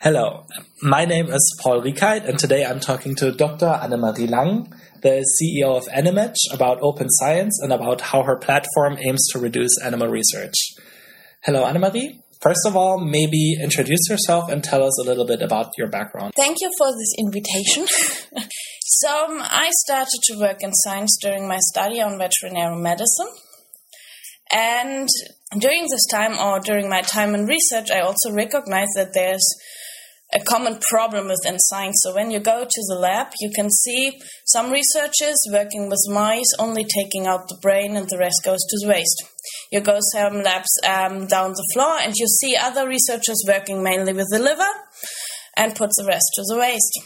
Hello, 0.00 0.46
my 0.82 1.06
name 1.06 1.28
is 1.30 1.60
Paul 1.62 1.80
Riekeit, 1.80 2.28
and 2.28 2.38
today 2.38 2.64
I'm 2.64 2.78
talking 2.78 3.14
to 3.16 3.32
Dr. 3.32 3.66
Annemarie 3.66 4.28
Lang, 4.28 4.70
the 5.00 5.24
CEO 5.34 5.76
of 5.76 5.86
Animatch, 5.88 6.36
about 6.52 6.78
open 6.82 7.08
science 7.08 7.58
and 7.62 7.72
about 7.72 8.02
how 8.02 8.22
her 8.22 8.36
platform 8.36 8.98
aims 8.98 9.26
to 9.32 9.38
reduce 9.38 9.80
animal 9.82 10.08
research. 10.08 10.54
Hello, 11.42 11.64
Annemarie. 11.64 12.20
First 12.42 12.66
of 12.66 12.76
all, 12.76 13.00
maybe 13.00 13.56
introduce 13.58 14.06
yourself 14.10 14.50
and 14.50 14.62
tell 14.62 14.84
us 14.84 15.00
a 15.00 15.04
little 15.04 15.24
bit 15.24 15.40
about 15.40 15.70
your 15.78 15.88
background. 15.88 16.34
Thank 16.36 16.58
you 16.60 16.70
for 16.76 16.88
this 16.92 17.14
invitation. 17.18 17.86
so, 18.82 19.24
um, 19.24 19.38
I 19.40 19.70
started 19.86 20.20
to 20.24 20.38
work 20.38 20.62
in 20.62 20.74
science 20.74 21.16
during 21.22 21.48
my 21.48 21.58
study 21.72 22.02
on 22.02 22.18
veterinary 22.18 22.76
medicine. 22.76 23.28
And 24.54 25.08
during 25.58 25.88
this 25.90 26.06
time, 26.08 26.38
or 26.38 26.60
during 26.60 26.88
my 26.88 27.02
time 27.02 27.34
in 27.34 27.46
research, 27.46 27.90
I 27.90 28.00
also 28.00 28.32
recognize 28.32 28.86
that 28.94 29.12
there's 29.12 29.44
a 30.32 30.38
common 30.44 30.78
problem 30.90 31.26
within 31.26 31.58
science. 31.58 32.00
So 32.04 32.14
when 32.14 32.30
you 32.30 32.38
go 32.38 32.64
to 32.64 32.82
the 32.88 32.94
lab, 32.94 33.32
you 33.40 33.50
can 33.52 33.68
see 33.68 34.20
some 34.46 34.70
researchers 34.70 35.36
working 35.50 35.88
with 35.90 36.06
mice, 36.08 36.54
only 36.60 36.84
taking 36.84 37.26
out 37.26 37.48
the 37.48 37.58
brain, 37.60 37.96
and 37.96 38.08
the 38.08 38.18
rest 38.18 38.42
goes 38.44 38.60
to 38.60 38.78
the 38.80 38.88
waste. 38.88 39.24
You 39.72 39.80
go 39.80 39.98
some 40.12 40.42
labs 40.42 40.70
um, 40.86 41.26
down 41.26 41.50
the 41.50 41.68
floor, 41.74 41.98
and 41.98 42.14
you 42.16 42.28
see 42.28 42.56
other 42.56 42.88
researchers 42.88 43.42
working 43.48 43.82
mainly 43.82 44.12
with 44.12 44.28
the 44.30 44.38
liver, 44.38 44.72
and 45.56 45.74
put 45.74 45.90
the 45.96 46.06
rest 46.06 46.30
to 46.34 46.42
the 46.46 46.58
waste. 46.58 46.96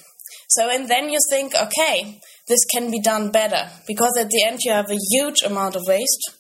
So 0.50 0.69
and 0.69 0.88
then 0.88 1.09
you 1.09 1.19
think, 1.31 1.55
okay, 1.55 2.21
this 2.47 2.64
can 2.67 2.90
be 2.90 3.00
done 3.00 3.31
better 3.31 3.71
because 3.87 4.17
at 4.19 4.31
the 4.31 4.45
end 4.45 4.61
you 4.64 4.73
have 4.73 4.90
a 4.90 4.99
huge 5.12 5.43
amount 5.43 5.76
of 5.76 5.83
waste 5.87 6.38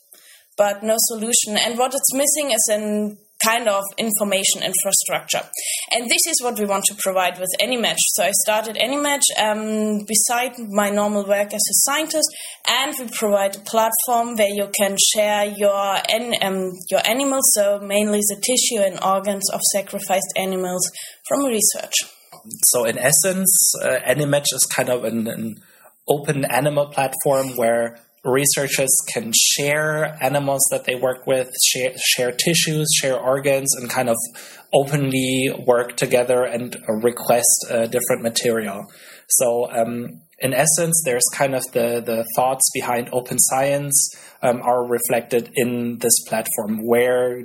but 0.58 0.82
no 0.82 0.96
solution. 0.98 1.56
And 1.56 1.78
what 1.78 1.94
it's 1.94 2.12
missing 2.12 2.50
is 2.50 2.68
a 2.70 3.16
kind 3.44 3.68
of 3.68 3.84
information 3.96 4.62
infrastructure. 4.62 5.48
And 5.92 6.10
this 6.10 6.26
is 6.28 6.42
what 6.42 6.58
we 6.58 6.66
want 6.66 6.84
to 6.86 6.94
provide 6.96 7.38
with 7.38 7.48
Animatch. 7.60 7.98
So 7.98 8.24
I 8.24 8.32
started 8.32 8.76
Animatch 8.76 9.22
um, 9.38 10.04
beside 10.06 10.58
my 10.58 10.90
normal 10.90 11.24
work 11.24 11.54
as 11.54 11.62
a 11.70 11.78
scientist, 11.86 12.28
and 12.68 12.92
we 12.98 13.06
provide 13.08 13.56
a 13.56 13.60
platform 13.60 14.36
where 14.36 14.50
you 14.50 14.68
can 14.76 14.96
share 15.14 15.44
your 15.56 15.98
um, 16.42 16.72
your 16.90 17.06
animals, 17.06 17.44
so 17.54 17.78
mainly 17.80 18.18
the 18.18 18.42
tissue 18.42 18.82
and 18.82 19.02
organs 19.02 19.48
of 19.50 19.60
sacrificed 19.72 20.32
animals 20.36 20.90
from 21.28 21.44
research. 21.44 21.94
So 22.64 22.84
in 22.84 22.98
essence, 22.98 23.72
uh, 23.82 23.98
Animatch 24.06 24.52
is 24.52 24.66
kind 24.70 24.88
of 24.88 25.04
an, 25.04 25.28
an 25.28 25.62
open 26.08 26.44
animal 26.44 26.86
platform 26.86 27.50
where 27.56 27.98
researchers 28.28 28.90
can 29.12 29.32
share 29.34 30.16
animals 30.22 30.60
that 30.70 30.84
they 30.84 30.94
work 30.94 31.26
with, 31.26 31.50
share, 31.64 31.92
share 31.96 32.32
tissues, 32.32 32.88
share 33.00 33.18
organs, 33.18 33.74
and 33.76 33.90
kind 33.90 34.08
of 34.08 34.16
openly 34.72 35.50
work 35.66 35.96
together 35.96 36.44
and 36.44 36.76
request 37.02 37.66
uh, 37.70 37.86
different 37.86 38.22
material. 38.22 38.86
So, 39.28 39.70
um, 39.70 40.22
in 40.38 40.54
essence, 40.54 41.02
there's 41.04 41.24
kind 41.34 41.54
of 41.54 41.62
the, 41.72 42.00
the 42.04 42.24
thoughts 42.36 42.70
behind 42.72 43.08
open 43.12 43.38
science 43.38 44.14
um, 44.42 44.62
are 44.62 44.86
reflected 44.86 45.50
in 45.54 45.98
this 45.98 46.16
platform. 46.28 46.86
Where 46.86 47.42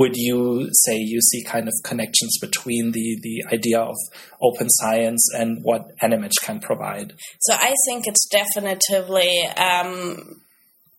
would 0.00 0.16
you 0.16 0.70
say 0.72 0.96
you 0.96 1.20
see 1.20 1.44
kind 1.44 1.68
of 1.68 1.74
connections 1.84 2.38
between 2.40 2.92
the, 2.92 3.18
the 3.22 3.44
idea 3.52 3.78
of 3.78 3.96
open 4.40 4.70
science 4.70 5.28
and 5.36 5.58
what 5.62 5.94
Animatch 5.98 6.40
can 6.40 6.58
provide? 6.58 7.12
So 7.40 7.52
I 7.52 7.74
think 7.86 8.06
it's 8.06 8.26
definitely 8.26 9.46
um, 9.58 10.40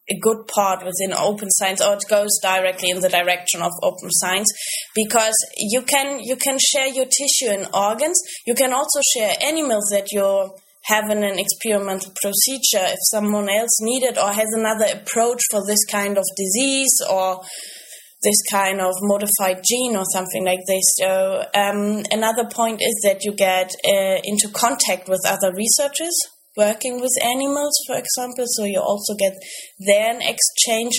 a 0.08 0.20
good 0.20 0.46
part 0.46 0.86
within 0.86 1.17
open 1.17 1.50
science, 1.50 1.81
or 1.81 1.96
it 1.96 2.03
goes 2.08 2.29
directly 2.43 2.91
in 2.91 3.00
the 3.00 3.10
direction 3.10 3.63
of 3.63 3.72
open 3.81 4.12
science, 4.12 4.50
because 4.93 5.36
you 5.58 5.81
can 5.81 6.20
you 6.20 6.36
can 6.36 6.60
share 6.60 6.88
your 6.88 7.05
tissue 7.05 7.50
and 7.50 7.67
organs. 7.74 8.22
You 8.46 8.53
can 8.53 8.72
also 8.72 9.01
share 9.15 9.34
animals 9.41 9.89
that 9.91 10.12
you're 10.12 10.51
having 10.84 11.24
an 11.24 11.39
experimental 11.39 12.13
procedure 12.22 12.86
if 12.86 13.00
someone 13.10 13.50
else 13.50 13.81
needed 13.81 14.20
or 14.20 14.31
has 14.31 14.50
another 14.53 14.86
approach 14.93 15.41
for 15.50 15.65
this 15.65 15.84
kind 15.86 16.20
of 16.20 16.24
disease 16.38 16.93
or 17.10 17.41
this 18.23 18.37
kind 18.51 18.79
of 18.79 18.93
modified 19.01 19.63
gene 19.63 19.95
or 19.95 20.05
something 20.13 20.45
like 20.45 20.61
this. 20.67 20.83
So 20.99 21.43
um, 21.55 22.03
another 22.11 22.47
point 22.51 22.81
is 22.81 23.01
that 23.03 23.23
you 23.23 23.33
get 23.33 23.71
uh, 23.85 24.21
into 24.23 24.49
contact 24.53 25.09
with 25.09 25.21
other 25.25 25.53
researchers 25.53 26.15
working 26.55 26.99
with 27.01 27.11
animals, 27.23 27.73
for 27.87 27.97
example. 27.97 28.45
So 28.45 28.63
you 28.65 28.79
also 28.79 29.15
get 29.15 29.33
their 29.79 30.19
exchange. 30.21 30.93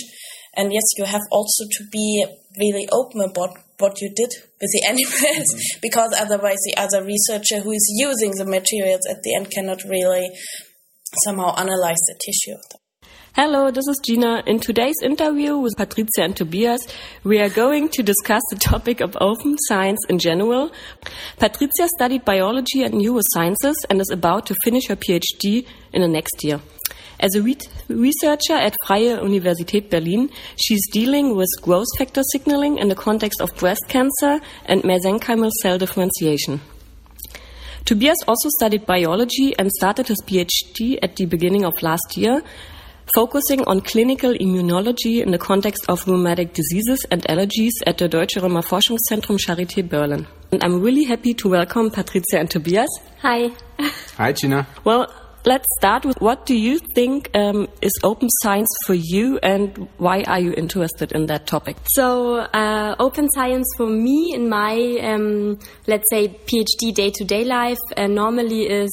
And 0.55 0.71
yes, 0.71 0.83
you 0.97 1.05
have 1.05 1.21
also 1.31 1.63
to 1.71 1.83
be 1.91 2.25
really 2.59 2.87
open 2.91 3.21
about 3.21 3.57
what 3.79 4.01
you 4.01 4.09
did 4.13 4.29
with 4.61 4.71
the 4.71 4.83
animals, 4.87 5.47
mm-hmm. 5.53 5.79
because 5.81 6.13
otherwise 6.17 6.59
the 6.65 6.75
other 6.77 7.03
researcher 7.03 7.61
who 7.61 7.71
is 7.71 7.87
using 7.97 8.31
the 8.31 8.45
materials 8.45 9.01
at 9.09 9.23
the 9.23 9.35
end 9.35 9.49
cannot 9.49 9.79
really 9.89 10.29
somehow 11.23 11.55
analyze 11.55 12.01
the 12.07 12.19
tissue. 12.23 12.57
Hello, 13.35 13.71
this 13.71 13.87
is 13.87 13.99
Gina. 14.05 14.43
In 14.45 14.59
today's 14.59 15.01
interview 15.01 15.57
with 15.57 15.73
Patricia 15.75 16.21
and 16.21 16.37
Tobias, 16.37 16.81
we 17.23 17.39
are 17.39 17.49
going 17.49 17.89
to 17.89 18.03
discuss 18.03 18.43
the 18.51 18.57
topic 18.57 19.01
of 19.01 19.17
open 19.19 19.57
science 19.57 19.97
in 20.07 20.19
general. 20.19 20.71
Patricia 21.39 21.87
studied 21.95 22.23
biology 22.25 22.83
and 22.83 22.93
neurosciences 22.93 23.73
and 23.89 23.99
is 23.99 24.11
about 24.11 24.45
to 24.45 24.55
finish 24.63 24.87
her 24.87 24.95
PhD 24.95 25.65
in 25.93 26.03
the 26.03 26.07
next 26.07 26.43
year. 26.43 26.61
As 27.19 27.33
a 27.33 27.41
re 27.41 27.57
researcher 27.89 28.53
at 28.53 28.75
Freie 28.85 29.17
Universität 29.17 29.89
Berlin, 29.89 30.29
she's 30.55 30.87
dealing 30.91 31.35
with 31.35 31.49
growth 31.63 31.89
factor 31.97 32.21
signaling 32.33 32.77
in 32.77 32.89
the 32.89 32.95
context 32.95 33.41
of 33.41 33.49
breast 33.57 33.81
cancer 33.87 34.41
and 34.65 34.83
mesenchymal 34.83 35.49
cell 35.63 35.79
differentiation. 35.79 36.61
Tobias 37.85 38.19
also 38.27 38.49
studied 38.59 38.85
biology 38.85 39.53
and 39.57 39.71
started 39.71 40.07
his 40.07 40.21
PhD 40.21 40.99
at 41.01 41.15
the 41.15 41.25
beginning 41.25 41.65
of 41.65 41.73
last 41.81 42.15
year 42.15 42.43
focusing 43.13 43.63
on 43.65 43.81
clinical 43.81 44.33
immunology 44.33 45.21
in 45.21 45.31
the 45.31 45.37
context 45.37 45.85
of 45.87 46.07
rheumatic 46.07 46.53
diseases 46.53 47.05
and 47.11 47.23
allergies 47.23 47.71
at 47.85 47.97
the 47.97 48.07
Deutsche 48.07 48.35
Rheuma 48.35 48.63
Forschungszentrum 48.63 49.37
Charité 49.37 49.87
Berlin. 49.87 50.25
And 50.51 50.63
I'm 50.63 50.81
really 50.81 51.03
happy 51.03 51.33
to 51.35 51.49
welcome 51.49 51.89
Patricia 51.89 52.39
and 52.39 52.49
Tobias. 52.49 52.89
Hi. 53.21 53.51
Hi, 54.17 54.31
Gina. 54.33 54.67
Well, 54.83 55.11
let's 55.45 55.65
start 55.77 56.05
with 56.05 56.19
what 56.21 56.45
do 56.45 56.55
you 56.55 56.79
think 56.95 57.29
um, 57.35 57.67
is 57.81 57.91
open 58.03 58.29
science 58.41 58.69
for 58.85 58.93
you 58.93 59.39
and 59.43 59.89
why 59.97 60.23
are 60.23 60.39
you 60.39 60.53
interested 60.53 61.11
in 61.11 61.25
that 61.25 61.47
topic? 61.47 61.77
So, 61.93 62.37
uh, 62.37 62.95
open 62.99 63.29
science 63.31 63.67
for 63.77 63.87
me 63.87 64.31
in 64.33 64.47
my, 64.49 64.99
um, 65.01 65.59
let's 65.87 66.05
say, 66.09 66.29
PhD 66.29 66.93
day 66.93 67.11
to 67.11 67.23
day 67.23 67.43
life 67.43 67.79
uh, 67.97 68.07
normally 68.07 68.69
is 68.69 68.91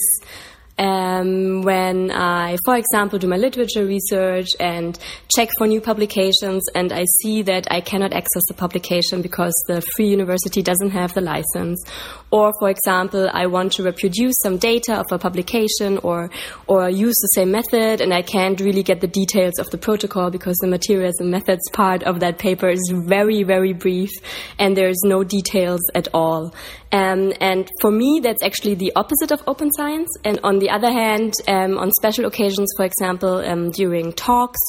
um, 0.81 1.61
when 1.61 2.11
I, 2.11 2.57
for 2.65 2.75
example, 2.75 3.19
do 3.19 3.29
my 3.29 3.37
literature 3.37 3.85
research 3.85 4.49
and 4.59 4.99
check 5.29 5.51
for 5.59 5.67
new 5.67 5.81
publications 5.81 6.65
and 6.75 6.91
I 6.91 7.05
see 7.21 7.43
that 7.43 7.71
I 7.71 7.83
cannot 7.83 8.15
access 8.15 8.43
the 8.49 8.55
publication 8.55 9.21
because 9.21 9.53
the 9.69 9.83
free 9.95 10.09
university 10.09 10.63
doesn't 10.63 10.91
have 10.91 11.13
the 11.13 11.21
license. 11.21 11.85
Or, 12.31 12.53
for 12.59 12.71
example, 12.71 13.29
I 13.33 13.47
want 13.47 13.73
to 13.73 13.83
reproduce 13.83 14.37
some 14.43 14.57
data 14.57 14.99
of 14.99 15.07
a 15.13 15.19
publication 15.19 15.99
or, 15.99 16.31
or 16.67 16.89
use 16.89 17.17
the 17.17 17.33
same 17.35 17.51
method 17.51 18.01
and 18.01 18.15
I 18.15 18.23
can't 18.23 18.59
really 18.59 18.83
get 18.83 19.03
the 19.03 19.07
details 19.07 19.59
of 19.59 19.69
the 19.71 19.79
protocol 19.79 20.31
because 20.31 20.57
the 20.59 20.67
materials 20.67 21.17
and 21.21 21.31
methods 21.31 21.69
part 21.73 22.05
of 22.05 22.21
that 22.21 22.39
paper 22.39 22.71
is 22.71 22.81
very, 23.05 23.43
very 23.43 23.75
brief 23.75 24.11
and 24.59 24.75
there's 24.77 25.01
no 25.05 25.25
details 25.25 25.81
at 25.95 26.09
all. 26.15 26.55
Um, 26.93 27.33
and 27.41 27.71
for 27.81 27.91
me, 27.91 28.21
that's 28.21 28.43
actually 28.43 28.75
the 28.75 28.93
opposite 28.97 29.31
of 29.31 29.43
open 29.47 29.71
science. 29.73 30.09
And 30.25 30.41
on 30.43 30.59
the 30.59 30.70
other 30.71 30.91
hand, 30.91 31.35
um, 31.49 31.79
on 31.79 31.91
special 31.93 32.27
occasions, 32.27 32.71
for 32.77 32.85
example, 32.85 33.39
um, 33.39 33.71
during 33.71 34.13
talks 34.13 34.61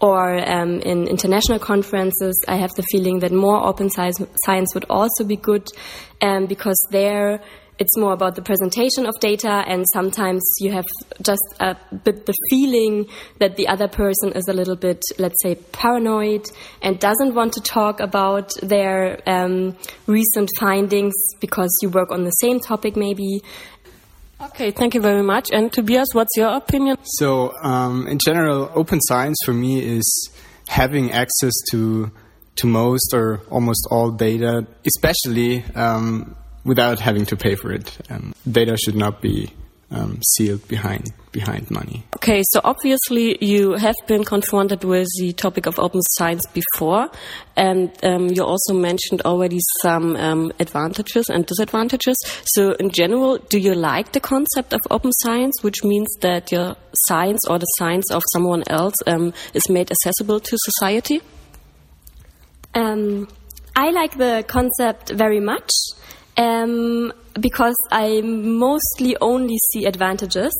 or 0.00 0.38
um, 0.48 0.80
in 0.80 1.06
international 1.08 1.58
conferences, 1.58 2.40
I 2.48 2.56
have 2.56 2.74
the 2.74 2.84
feeling 2.84 3.20
that 3.20 3.32
more 3.32 3.66
open 3.66 3.90
science, 3.90 4.20
science 4.44 4.74
would 4.74 4.86
also 4.88 5.24
be 5.24 5.36
good 5.36 5.68
um, 6.20 6.46
because 6.46 6.78
there 6.90 7.40
it's 7.78 7.96
more 7.96 8.12
about 8.12 8.34
the 8.34 8.42
presentation 8.42 9.06
of 9.06 9.18
data 9.20 9.64
and 9.66 9.84
sometimes 9.92 10.42
you 10.60 10.72
have 10.72 10.86
just 11.22 11.42
a 11.60 11.76
bit 12.04 12.26
the 12.26 12.34
feeling 12.50 13.06
that 13.38 13.56
the 13.56 13.68
other 13.68 13.88
person 13.88 14.32
is 14.32 14.48
a 14.48 14.52
little 14.52 14.76
bit 14.76 15.00
let's 15.18 15.40
say 15.42 15.54
paranoid 15.54 16.44
and 16.82 16.98
doesn't 16.98 17.34
want 17.34 17.52
to 17.52 17.60
talk 17.60 18.00
about 18.00 18.52
their 18.62 19.20
um, 19.26 19.76
recent 20.06 20.50
findings 20.58 21.14
because 21.40 21.70
you 21.82 21.88
work 21.88 22.10
on 22.10 22.24
the 22.24 22.30
same 22.30 22.58
topic 22.58 22.96
maybe 22.96 23.40
Okay, 24.40 24.70
thank 24.70 24.94
you 24.94 25.00
very 25.00 25.22
much. 25.22 25.50
And 25.50 25.72
Tobias, 25.72 26.08
what's 26.12 26.36
your 26.36 26.54
opinion? 26.54 26.96
So, 27.02 27.54
um, 27.62 28.06
in 28.06 28.18
general, 28.24 28.70
open 28.74 29.00
science 29.00 29.36
for 29.44 29.52
me 29.52 29.82
is 29.82 30.30
having 30.68 31.10
access 31.12 31.52
to 31.70 32.10
to 32.56 32.66
most 32.66 33.14
or 33.14 33.40
almost 33.50 33.86
all 33.90 34.10
data, 34.10 34.66
especially 34.84 35.64
um, 35.76 36.34
without 36.64 36.98
having 36.98 37.24
to 37.26 37.36
pay 37.36 37.54
for 37.54 37.72
it. 37.72 37.96
Um, 38.10 38.34
data 38.50 38.76
should 38.76 38.96
not 38.96 39.22
be 39.22 39.52
um, 39.90 40.20
sealed 40.36 40.66
behind 40.68 41.12
behind 41.32 41.70
money. 41.70 42.04
Okay, 42.16 42.42
so 42.50 42.60
obviously 42.64 43.38
you 43.44 43.72
have 43.72 43.94
been 44.06 44.24
confronted 44.24 44.82
with 44.82 45.08
the 45.18 45.32
topic 45.32 45.66
of 45.66 45.78
open 45.78 46.00
science 46.02 46.44
before, 46.46 47.08
and 47.56 47.92
um, 48.02 48.28
you 48.28 48.42
also 48.44 48.74
mentioned 48.74 49.22
already 49.22 49.58
some 49.82 50.16
um, 50.16 50.52
advantages 50.58 51.28
and 51.28 51.46
disadvantages. 51.46 52.16
So, 52.44 52.72
in 52.72 52.90
general, 52.90 53.38
do 53.38 53.58
you 53.58 53.74
like 53.74 54.12
the 54.12 54.20
concept 54.20 54.72
of 54.72 54.80
open 54.90 55.12
science, 55.12 55.62
which 55.62 55.84
means 55.84 56.08
that 56.20 56.50
your 56.50 56.76
science 57.06 57.40
or 57.48 57.58
the 57.58 57.72
science 57.78 58.10
of 58.10 58.22
someone 58.32 58.64
else 58.68 58.94
um, 59.06 59.32
is 59.54 59.68
made 59.68 59.90
accessible 59.90 60.40
to 60.40 60.56
society? 60.64 61.20
Um, 62.74 63.28
I 63.76 63.90
like 63.90 64.16
the 64.18 64.44
concept 64.46 65.10
very 65.10 65.40
much. 65.40 65.70
Because 67.40 67.76
I 67.90 68.20
mostly 68.22 69.16
only 69.20 69.56
see 69.70 69.84
advantages. 69.84 70.52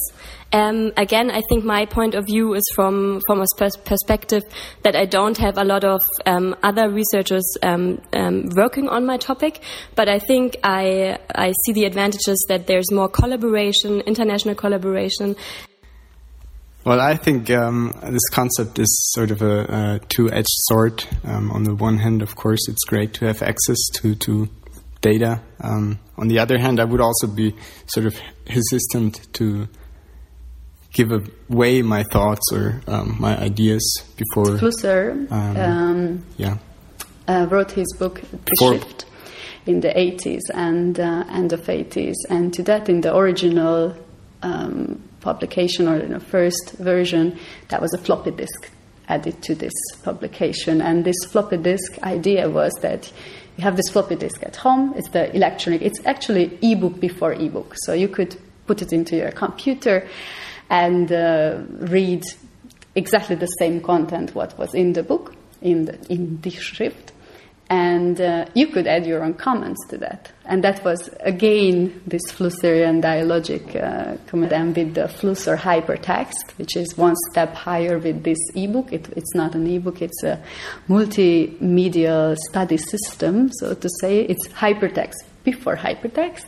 Um, 0.52 0.92
again, 0.96 1.30
I 1.30 1.42
think 1.48 1.64
my 1.64 1.84
point 1.86 2.14
of 2.14 2.26
view 2.26 2.54
is 2.54 2.62
from 2.74 3.20
from 3.26 3.40
a 3.40 3.46
perspective 3.84 4.42
that 4.82 4.96
I 4.96 5.04
don't 5.04 5.36
have 5.38 5.58
a 5.58 5.64
lot 5.64 5.84
of 5.84 6.00
um, 6.24 6.56
other 6.62 6.88
researchers 6.88 7.44
um, 7.62 8.00
um, 8.14 8.48
working 8.56 8.88
on 8.88 9.04
my 9.04 9.18
topic, 9.18 9.60
but 9.94 10.08
I 10.08 10.18
think 10.18 10.56
I 10.64 11.18
I 11.34 11.52
see 11.64 11.72
the 11.72 11.84
advantages 11.84 12.46
that 12.48 12.66
there's 12.66 12.90
more 12.90 13.08
collaboration, 13.08 14.00
international 14.00 14.54
collaboration. 14.54 15.36
Well, 16.84 17.00
I 17.02 17.16
think 17.16 17.50
um, 17.50 17.92
this 18.02 18.30
concept 18.30 18.78
is 18.78 18.88
sort 19.12 19.30
of 19.30 19.42
a, 19.42 19.98
a 19.98 20.00
two-edged 20.08 20.46
sword. 20.68 21.04
Um, 21.24 21.50
on 21.50 21.64
the 21.64 21.74
one 21.74 21.98
hand, 21.98 22.22
of 22.22 22.34
course, 22.36 22.66
it's 22.66 22.84
great 22.84 23.12
to 23.14 23.26
have 23.26 23.42
access 23.42 23.76
to 23.96 24.14
to 24.14 24.48
data. 25.00 25.40
Um, 25.60 25.98
on 26.16 26.28
the 26.28 26.38
other 26.38 26.58
hand, 26.58 26.80
I 26.80 26.84
would 26.84 27.00
also 27.00 27.26
be 27.26 27.54
sort 27.86 28.06
of 28.06 28.18
hesitant 28.46 29.32
to 29.34 29.68
give 30.92 31.10
away 31.50 31.82
my 31.82 32.02
thoughts 32.02 32.52
or 32.52 32.80
um, 32.86 33.16
my 33.20 33.38
ideas 33.38 33.82
before. 34.16 34.56
Flusser, 34.56 35.30
um, 35.30 35.56
um, 35.56 36.26
yeah, 36.36 36.58
uh, 37.26 37.46
wrote 37.50 37.72
his 37.72 37.92
book 37.98 38.20
The 38.20 38.36
before 38.38 38.74
Schrift 38.74 39.04
in 39.66 39.80
the 39.80 39.88
80s 39.88 40.40
and 40.54 40.98
uh, 40.98 41.24
end 41.28 41.52
of 41.52 41.60
80s, 41.60 42.14
and 42.30 42.52
to 42.54 42.62
that, 42.64 42.88
in 42.88 43.02
the 43.02 43.14
original 43.14 43.94
um, 44.42 45.02
publication 45.20 45.86
or 45.86 45.98
in 45.98 46.12
the 46.12 46.20
first 46.20 46.72
version, 46.78 47.38
that 47.68 47.82
was 47.82 47.92
a 47.92 47.98
floppy 47.98 48.30
disk 48.30 48.70
added 49.08 49.42
to 49.42 49.54
this 49.54 49.72
publication, 50.02 50.80
and 50.80 51.04
this 51.04 51.16
floppy 51.30 51.58
disk 51.58 51.98
idea 52.02 52.48
was 52.48 52.72
that 52.80 53.12
you 53.58 53.64
have 53.64 53.76
this 53.76 53.90
floppy 53.90 54.14
disk 54.14 54.42
at 54.44 54.54
home. 54.54 54.94
It's 54.96 55.10
the 55.10 55.34
electronic. 55.34 55.82
It's 55.82 56.00
actually 56.06 56.56
ebook 56.62 57.00
before 57.00 57.32
ebook. 57.32 57.74
So 57.78 57.92
you 57.92 58.06
could 58.06 58.36
put 58.68 58.82
it 58.82 58.92
into 58.92 59.16
your 59.16 59.32
computer 59.32 60.06
and 60.70 61.10
uh, 61.10 61.58
read 61.70 62.22
exactly 62.94 63.34
the 63.34 63.46
same 63.46 63.80
content 63.80 64.34
what 64.34 64.56
was 64.58 64.74
in 64.74 64.92
the 64.92 65.02
book 65.02 65.34
in 65.60 65.86
the 65.86 65.98
in 66.12 66.40
the 66.40 66.50
Schrift 66.50 67.12
and 67.70 68.18
uh, 68.20 68.46
you 68.54 68.68
could 68.68 68.86
add 68.86 69.06
your 69.06 69.22
own 69.22 69.34
comments 69.34 69.86
to 69.88 69.98
that. 69.98 70.32
And 70.46 70.64
that 70.64 70.82
was 70.84 71.10
again 71.20 72.00
this 72.06 72.22
Flusserian 72.32 73.02
dialogic 73.02 73.76
uh, 73.76 74.16
comment 74.26 74.76
with 74.76 74.94
the 74.94 75.02
Flusser 75.02 75.56
hypertext, 75.56 76.56
which 76.56 76.76
is 76.76 76.96
one 76.96 77.14
step 77.30 77.54
higher 77.54 77.98
with 77.98 78.24
this 78.24 78.38
ebook. 78.54 78.92
It, 78.92 79.08
it's 79.14 79.34
not 79.34 79.54
an 79.54 79.66
ebook; 79.66 80.00
it's 80.00 80.22
a 80.22 80.42
multimedia 80.88 82.36
study 82.48 82.78
system, 82.78 83.50
so 83.52 83.74
to 83.74 83.88
say. 84.00 84.20
It's 84.22 84.48
hypertext 84.48 85.16
before 85.44 85.76
hypertext. 85.76 86.46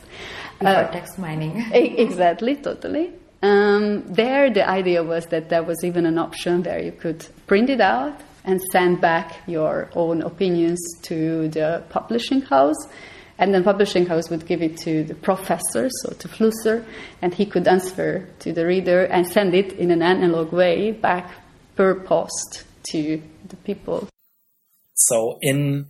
Before 0.58 0.74
uh, 0.74 0.90
text 0.90 1.18
mining. 1.18 1.60
exactly, 1.72 2.56
totally. 2.56 3.12
Um, 3.42 4.04
there, 4.12 4.50
the 4.50 4.68
idea 4.68 5.02
was 5.02 5.26
that 5.26 5.48
there 5.48 5.62
was 5.62 5.82
even 5.84 6.04
an 6.04 6.18
option 6.18 6.62
where 6.62 6.82
you 6.82 6.92
could 6.92 7.26
print 7.46 7.70
it 7.70 7.80
out 7.80 8.20
and 8.44 8.60
send 8.72 9.00
back 9.00 9.36
your 9.46 9.90
own 9.94 10.22
opinions 10.22 10.80
to 11.02 11.48
the 11.48 11.82
publishing 11.90 12.42
house. 12.42 12.88
And 13.38 13.54
then 13.54 13.64
publishing 13.64 14.04
house 14.06 14.28
would 14.28 14.46
give 14.46 14.60
it 14.60 14.76
to 14.78 15.02
the 15.04 15.14
professor, 15.14 15.88
so 16.02 16.12
to 16.12 16.28
Flusser, 16.28 16.84
and 17.22 17.32
he 17.32 17.46
could 17.46 17.66
answer 17.66 18.28
to 18.40 18.52
the 18.52 18.66
reader 18.66 19.04
and 19.04 19.26
send 19.26 19.54
it 19.54 19.72
in 19.72 19.90
an 19.90 20.02
analog 20.02 20.52
way 20.52 20.92
back 20.92 21.30
per 21.74 21.94
post 21.94 22.64
to 22.90 23.22
the 23.48 23.56
people. 23.56 24.08
So 24.94 25.38
in 25.40 25.86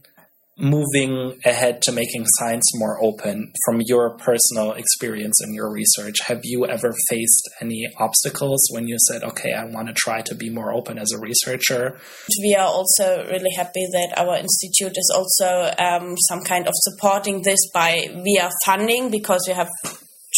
moving 0.60 1.38
ahead 1.44 1.80
to 1.82 1.92
making 1.92 2.24
science 2.38 2.64
more 2.74 3.02
open 3.02 3.52
from 3.64 3.80
your 3.86 4.10
personal 4.18 4.72
experience 4.72 5.40
and 5.40 5.54
your 5.54 5.70
research 5.70 6.20
have 6.26 6.40
you 6.44 6.66
ever 6.66 6.94
faced 7.08 7.48
any 7.60 7.86
obstacles 7.98 8.60
when 8.72 8.86
you 8.86 8.96
said 9.08 9.22
okay 9.22 9.52
i 9.52 9.64
want 9.64 9.88
to 9.88 9.94
try 9.94 10.20
to 10.20 10.34
be 10.34 10.50
more 10.50 10.72
open 10.72 10.98
as 10.98 11.12
a 11.12 11.18
researcher 11.18 11.98
we 12.42 12.54
are 12.54 12.66
also 12.66 13.26
really 13.30 13.50
happy 13.56 13.86
that 13.92 14.12
our 14.16 14.36
institute 14.36 14.96
is 14.96 15.12
also 15.14 15.72
um, 15.78 16.16
some 16.28 16.42
kind 16.42 16.66
of 16.66 16.72
supporting 16.76 17.42
this 17.42 17.60
by 17.72 18.08
via 18.22 18.50
funding 18.64 19.10
because 19.10 19.42
we 19.46 19.54
have 19.54 19.68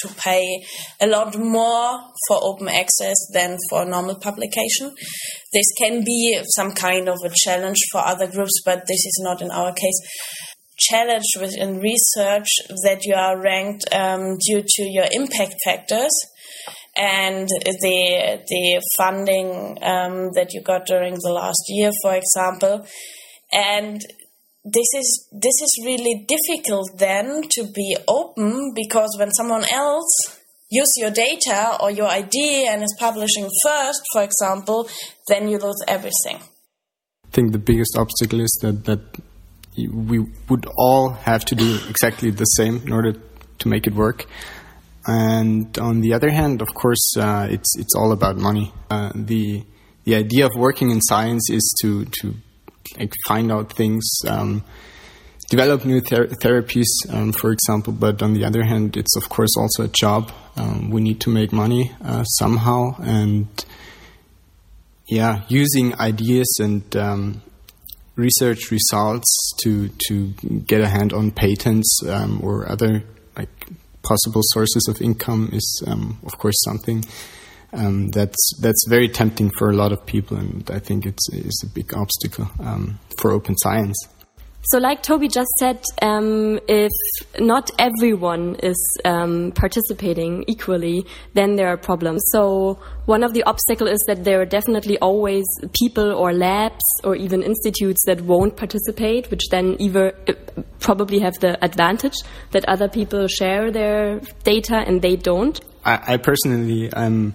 to 0.03 0.09
pay 0.15 0.65
a 1.01 1.07
lot 1.07 1.37
more 1.37 2.01
for 2.29 2.39
open 2.43 2.69
access 2.69 3.17
than 3.33 3.57
for 3.71 3.85
normal 3.85 4.17
publication. 4.17 4.95
This 5.53 5.67
can 5.79 6.05
be 6.05 6.41
some 6.55 6.73
kind 6.73 7.09
of 7.09 7.19
a 7.25 7.31
challenge 7.35 7.79
for 7.91 7.99
other 7.99 8.27
groups, 8.27 8.61
but 8.65 8.87
this 8.87 9.05
is 9.05 9.21
not 9.23 9.43
in 9.43 9.51
our 9.51 9.73
case. 9.73 10.01
Challenge 10.77 11.27
within 11.41 11.79
research 11.79 12.49
that 12.85 13.05
you 13.05 13.15
are 13.15 13.41
ranked 13.41 13.85
um, 13.93 14.37
due 14.39 14.63
to 14.67 14.83
your 14.83 15.07
impact 15.13 15.55
factors 15.65 16.13
and 16.97 17.49
the 17.49 18.43
the 18.47 18.83
funding 18.97 19.79
um, 19.83 20.31
that 20.35 20.53
you 20.53 20.61
got 20.61 20.87
during 20.87 21.15
the 21.15 21.33
last 21.33 21.63
year, 21.69 21.91
for 22.03 22.15
example, 22.15 22.87
and 23.53 24.01
this 24.65 24.87
is 24.97 25.29
this 25.33 25.55
is 25.61 25.83
really 25.85 26.25
difficult 26.27 26.97
then 26.97 27.43
to 27.51 27.65
be 27.75 27.97
open 28.07 28.73
because 28.75 29.17
when 29.19 29.31
someone 29.33 29.65
else 29.73 30.39
use 30.71 30.93
your 30.97 31.11
data 31.11 31.77
or 31.81 31.91
your 31.91 32.07
idea 32.07 32.71
and 32.71 32.83
is 32.83 32.95
publishing 32.99 33.49
first, 33.63 34.01
for 34.13 34.23
example, 34.23 34.89
then 35.29 35.49
you 35.49 35.59
lose 35.59 35.83
everything. 35.87 36.37
I 36.37 37.31
think 37.33 37.53
the 37.53 37.59
biggest 37.59 37.97
obstacle 37.97 38.41
is 38.41 38.57
that 38.63 38.85
that 38.85 39.01
we 39.77 40.19
would 40.49 40.67
all 40.77 41.11
have 41.11 41.45
to 41.47 41.55
do 41.55 41.79
exactly 41.89 42.31
the 42.31 42.45
same 42.45 42.83
in 42.87 42.93
order 42.93 43.15
to 43.59 43.69
make 43.69 43.87
it 43.87 43.95
work. 43.95 44.27
And 45.07 45.77
on 45.79 46.03
the 46.03 46.15
other 46.15 46.31
hand, 46.31 46.63
of 46.63 46.73
course, 46.75 47.17
uh, 47.17 47.49
it's 47.51 47.77
it's 47.77 47.95
all 47.97 48.13
about 48.13 48.37
money. 48.37 48.73
Uh, 48.91 49.11
the 49.15 49.65
the 50.05 50.15
idea 50.15 50.47
of 50.47 50.53
working 50.57 50.91
in 50.91 51.01
science 51.01 51.51
is 51.51 51.65
to 51.81 52.05
to 52.21 52.35
like 52.99 53.13
find 53.27 53.51
out 53.51 53.73
things, 53.73 54.05
um, 54.27 54.65
develop 55.51 55.85
new 55.85 56.01
ther- 56.01 56.29
therapies, 56.29 56.87
um, 57.11 57.33
for 57.33 57.53
example. 57.53 57.93
But 57.93 58.23
on 58.23 58.35
the 58.35 58.45
other 58.45 58.65
hand, 58.65 58.97
it's 58.97 59.17
of 59.17 59.29
course 59.29 59.57
also 59.57 59.85
a 59.85 59.89
job. 59.89 60.33
Um, 60.57 60.91
we 60.91 61.01
need 61.01 61.21
to 61.21 61.31
make 61.31 61.53
money 61.53 61.93
uh, 62.05 62.25
somehow, 62.25 62.95
and 63.01 63.49
yeah, 65.07 65.43
using 65.49 65.99
ideas 65.99 66.49
and 66.61 66.97
um, 66.97 67.43
research 68.17 68.71
results 68.71 69.53
to 69.63 69.89
to 70.09 70.29
get 70.67 70.81
a 70.81 70.89
hand 70.89 71.13
on 71.13 71.31
patents 71.31 72.01
um, 72.09 72.41
or 72.43 72.69
other 72.69 73.03
like 73.37 73.49
possible 74.03 74.43
sources 74.45 74.87
of 74.89 75.01
income 75.01 75.49
is 75.53 75.83
um, 75.87 76.19
of 76.27 76.37
course 76.39 76.57
something 76.65 77.05
um, 77.73 78.09
that's 78.09 78.59
that's 78.61 78.87
very 78.89 79.09
tempting 79.09 79.51
for 79.59 79.71
a 79.71 79.75
lot 79.75 79.93
of 79.93 80.05
people, 80.05 80.37
and 80.37 80.69
I 80.71 80.79
think 80.79 81.07
it's 81.07 81.29
it's 81.33 81.63
a 81.65 81.69
big 81.69 81.95
obstacle 81.95 82.49
um, 82.61 82.99
for 83.19 83.33
open 83.33 83.57
science. 83.57 83.97
So, 84.67 84.79
like 84.79 85.03
Toby 85.03 85.27
just 85.27 85.51
said, 85.59 85.83
um, 86.03 86.61
if 86.69 86.93
not 87.41 87.73
everyone 87.81 88.55
is 88.63 88.79
um, 89.05 89.51
participating 89.57 90.45
equally, 90.47 91.05
then 91.35 91.57
there 91.57 91.67
are 91.67 91.77
problems. 91.77 92.23
So, 92.31 92.79
one 93.07 93.25
of 93.25 93.35
the 93.35 93.43
obstacles 93.43 93.91
is 93.91 94.05
that 94.07 94.23
there 94.23 94.41
are 94.41 94.47
definitely 94.47 94.99
always 94.99 95.45
people 95.77 96.13
or 96.13 96.33
labs 96.33 96.85
or 97.03 97.17
even 97.17 97.43
institutes 97.43 98.05
that 98.07 98.21
won't 98.21 98.57
participate, 98.57 99.33
which 99.33 99.43
then 99.51 99.75
either 99.81 100.15
uh, 100.29 100.35
probably 100.79 101.19
have 101.19 101.35
the 101.41 101.63
advantage 101.65 102.15
that 102.53 102.65
other 102.67 102.89
people 102.89 103.27
share 103.27 103.73
their 103.73 104.21
data 104.45 104.77
and 104.87 105.03
they 105.03 105.17
don't. 105.17 105.61
I, 105.85 106.15
I 106.15 106.17
personally, 106.19 106.89
I'm, 106.95 107.35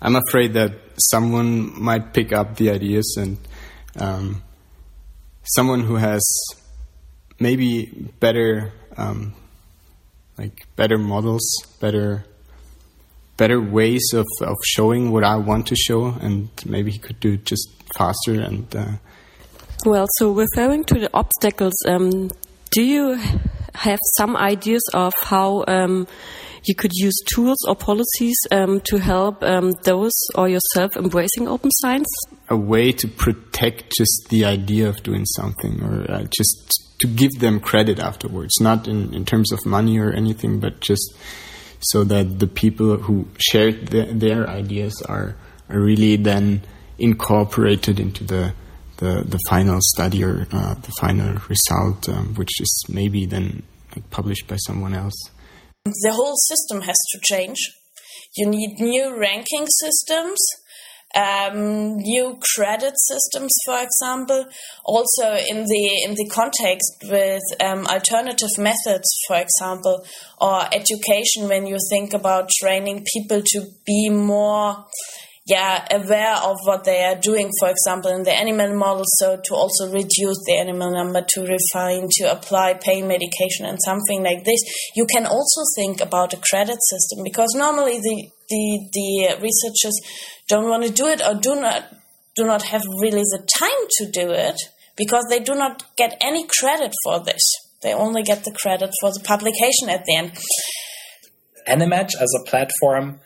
I'm 0.00 0.16
afraid 0.16 0.54
that 0.54 0.72
someone 0.96 1.80
might 1.80 2.12
pick 2.12 2.32
up 2.32 2.56
the 2.56 2.70
ideas 2.70 3.16
and 3.18 3.38
um, 3.98 4.42
someone 5.42 5.80
who 5.80 5.96
has 5.96 6.22
maybe 7.40 7.86
better 8.20 8.72
um, 8.96 9.34
like 10.36 10.66
better 10.76 10.98
models, 10.98 11.44
better 11.80 12.24
better 13.36 13.60
ways 13.60 14.02
of, 14.14 14.26
of 14.40 14.56
showing 14.64 15.12
what 15.12 15.24
I 15.24 15.36
want 15.36 15.68
to 15.68 15.76
show, 15.76 16.06
and 16.20 16.50
maybe 16.66 16.90
he 16.90 16.98
could 16.98 17.20
do 17.20 17.34
it 17.34 17.44
just 17.44 17.68
faster 17.96 18.40
and. 18.40 18.74
Uh, 18.74 18.92
well, 19.86 20.06
so 20.16 20.32
referring 20.32 20.84
to 20.84 20.94
the 20.94 21.10
obstacles, 21.14 21.74
um, 21.86 22.30
do 22.70 22.82
you 22.82 23.14
have 23.74 24.00
some 24.16 24.36
ideas 24.36 24.82
of 24.92 25.12
how 25.22 25.64
um, 25.68 26.08
you 26.64 26.74
could 26.74 26.92
use 26.94 27.16
tools 27.32 27.58
or 27.66 27.76
policies 27.76 28.36
um, 28.50 28.80
to 28.86 28.98
help 28.98 29.42
um, 29.42 29.72
those 29.84 30.14
or 30.34 30.48
yourself 30.48 30.96
embracing 30.96 31.48
open 31.48 31.70
science? 31.70 32.08
A 32.48 32.56
way 32.56 32.92
to 32.92 33.08
protect 33.08 33.92
just 33.96 34.28
the 34.30 34.44
idea 34.44 34.88
of 34.88 35.02
doing 35.02 35.24
something, 35.24 35.82
or 35.82 36.10
uh, 36.10 36.24
just 36.24 36.84
to 37.00 37.06
give 37.06 37.32
them 37.38 37.60
credit 37.60 37.98
afterwards, 37.98 38.60
not 38.60 38.88
in, 38.88 39.14
in 39.14 39.24
terms 39.24 39.52
of 39.52 39.64
money 39.64 39.98
or 39.98 40.12
anything, 40.12 40.58
but 40.58 40.80
just 40.80 41.14
so 41.80 42.02
that 42.04 42.38
the 42.40 42.46
people 42.46 42.96
who 42.96 43.28
shared 43.38 43.88
the, 43.88 44.04
their 44.06 44.48
ideas 44.48 45.00
are, 45.08 45.36
are 45.68 45.80
really 45.80 46.16
then 46.16 46.62
incorporated 46.98 48.00
into 48.00 48.24
the 48.24 48.52
the, 48.98 49.22
the 49.24 49.38
final 49.48 49.78
study 49.80 50.24
or 50.24 50.46
uh, 50.52 50.74
the 50.74 50.92
final 51.00 51.34
result, 51.48 52.08
um, 52.08 52.34
which 52.34 52.60
is 52.60 52.84
maybe 52.88 53.26
then 53.26 53.62
like, 53.94 54.10
published 54.10 54.46
by 54.46 54.56
someone 54.56 54.94
else. 54.94 55.14
The 55.84 56.12
whole 56.12 56.36
system 56.36 56.82
has 56.82 56.98
to 57.12 57.20
change. 57.22 57.58
You 58.36 58.48
need 58.48 58.80
new 58.80 59.18
ranking 59.18 59.66
systems 59.68 60.38
um, 61.14 61.96
new 61.96 62.38
credit 62.54 62.94
systems, 62.96 63.50
for 63.64 63.78
example, 63.78 64.46
also 64.84 65.36
in 65.48 65.64
the 65.64 66.02
in 66.04 66.14
the 66.14 66.28
context 66.30 67.04
with 67.04 67.42
um, 67.60 67.86
alternative 67.86 68.50
methods, 68.58 69.08
for 69.26 69.36
example, 69.36 70.04
or 70.40 70.62
education. 70.72 71.48
When 71.48 71.66
you 71.66 71.78
think 71.90 72.12
about 72.12 72.50
training 72.60 73.06
people 73.12 73.42
to 73.42 73.66
be 73.86 74.10
more 74.10 74.84
yeah, 75.48 75.86
aware 75.90 76.36
of 76.36 76.58
what 76.64 76.84
they 76.84 77.02
are 77.04 77.16
doing, 77.16 77.50
for 77.58 77.70
example, 77.70 78.10
in 78.10 78.22
the 78.22 78.32
animal 78.32 78.76
model, 78.76 79.04
so 79.06 79.40
to 79.42 79.54
also 79.54 79.90
reduce 79.90 80.36
the 80.44 80.58
animal 80.60 80.92
number, 80.92 81.24
to 81.26 81.40
refine, 81.40 82.06
to 82.18 82.30
apply 82.30 82.74
pain 82.74 83.08
medication 83.08 83.64
and 83.64 83.78
something 83.82 84.22
like 84.22 84.44
this. 84.44 84.60
You 84.94 85.06
can 85.06 85.24
also 85.24 85.62
think 85.74 86.02
about 86.02 86.34
a 86.34 86.36
credit 86.36 86.76
system 86.90 87.24
because 87.24 87.54
normally 87.56 87.98
the, 87.98 88.28
the, 88.50 88.88
the 88.92 89.38
researchers 89.40 89.98
don't 90.48 90.68
want 90.68 90.84
to 90.84 90.92
do 90.92 91.06
it 91.06 91.22
or 91.22 91.34
do 91.34 91.58
not, 91.58 91.94
do 92.36 92.44
not 92.44 92.62
have 92.64 92.82
really 93.00 93.22
the 93.22 93.42
time 93.58 93.88
to 93.96 94.10
do 94.10 94.30
it 94.30 94.60
because 94.98 95.24
they 95.30 95.40
do 95.40 95.54
not 95.54 95.82
get 95.96 96.18
any 96.20 96.46
credit 96.60 96.92
for 97.04 97.24
this. 97.24 97.40
They 97.82 97.94
only 97.94 98.22
get 98.22 98.44
the 98.44 98.52
credit 98.52 98.90
for 99.00 99.12
the 99.12 99.20
publication 99.20 99.88
at 99.88 100.04
the 100.04 100.14
end. 100.14 100.32
Animatch 101.66 102.14
as 102.20 102.34
a 102.38 102.44
platform 102.44 103.20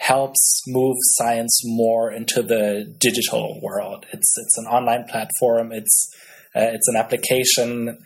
helps 0.00 0.62
move 0.66 0.96
science 1.18 1.60
more 1.64 2.10
into 2.10 2.42
the 2.42 2.92
digital 2.98 3.60
world. 3.62 4.06
It's 4.12 4.34
it's 4.38 4.58
an 4.58 4.64
online 4.64 5.04
platform. 5.04 5.72
It's 5.72 6.10
uh, 6.56 6.72
it's 6.72 6.88
an 6.88 6.96
application. 6.96 7.98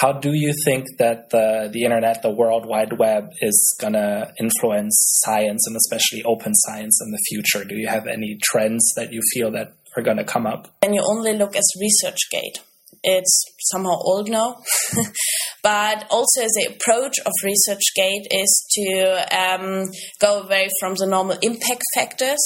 How 0.00 0.12
do 0.12 0.32
you 0.32 0.54
think 0.64 0.86
that 0.98 1.28
the 1.28 1.68
the 1.70 1.84
internet, 1.84 2.22
the 2.22 2.30
World 2.30 2.64
Wide 2.64 2.98
Web, 2.98 3.28
is 3.42 3.76
gonna 3.78 4.32
influence 4.40 4.96
science 5.24 5.66
and 5.66 5.76
especially 5.76 6.22
open 6.24 6.54
science 6.54 6.98
in 7.04 7.10
the 7.10 7.20
future? 7.28 7.64
Do 7.64 7.76
you 7.76 7.86
have 7.86 8.06
any 8.06 8.38
trends 8.42 8.90
that 8.96 9.12
you 9.12 9.20
feel 9.34 9.50
that 9.52 9.74
are 9.94 10.02
gonna 10.02 10.24
come 10.24 10.46
up? 10.46 10.74
And 10.80 10.94
you 10.94 11.02
only 11.04 11.34
look 11.34 11.54
at 11.54 11.64
ResearchGate, 11.76 12.60
it's 13.02 13.44
somehow 13.60 13.98
old 14.00 14.28
now. 14.28 14.56
but 15.62 16.06
also 16.10 16.42
the 16.42 16.74
approach 16.74 17.18
of 17.20 17.32
ResearchGate 17.44 18.26
is 18.30 18.66
to 18.72 19.26
um, 19.36 19.84
go 20.20 20.42
away 20.42 20.68
from 20.80 20.94
the 20.94 21.06
normal 21.06 21.38
impact 21.42 21.82
factors 21.94 22.40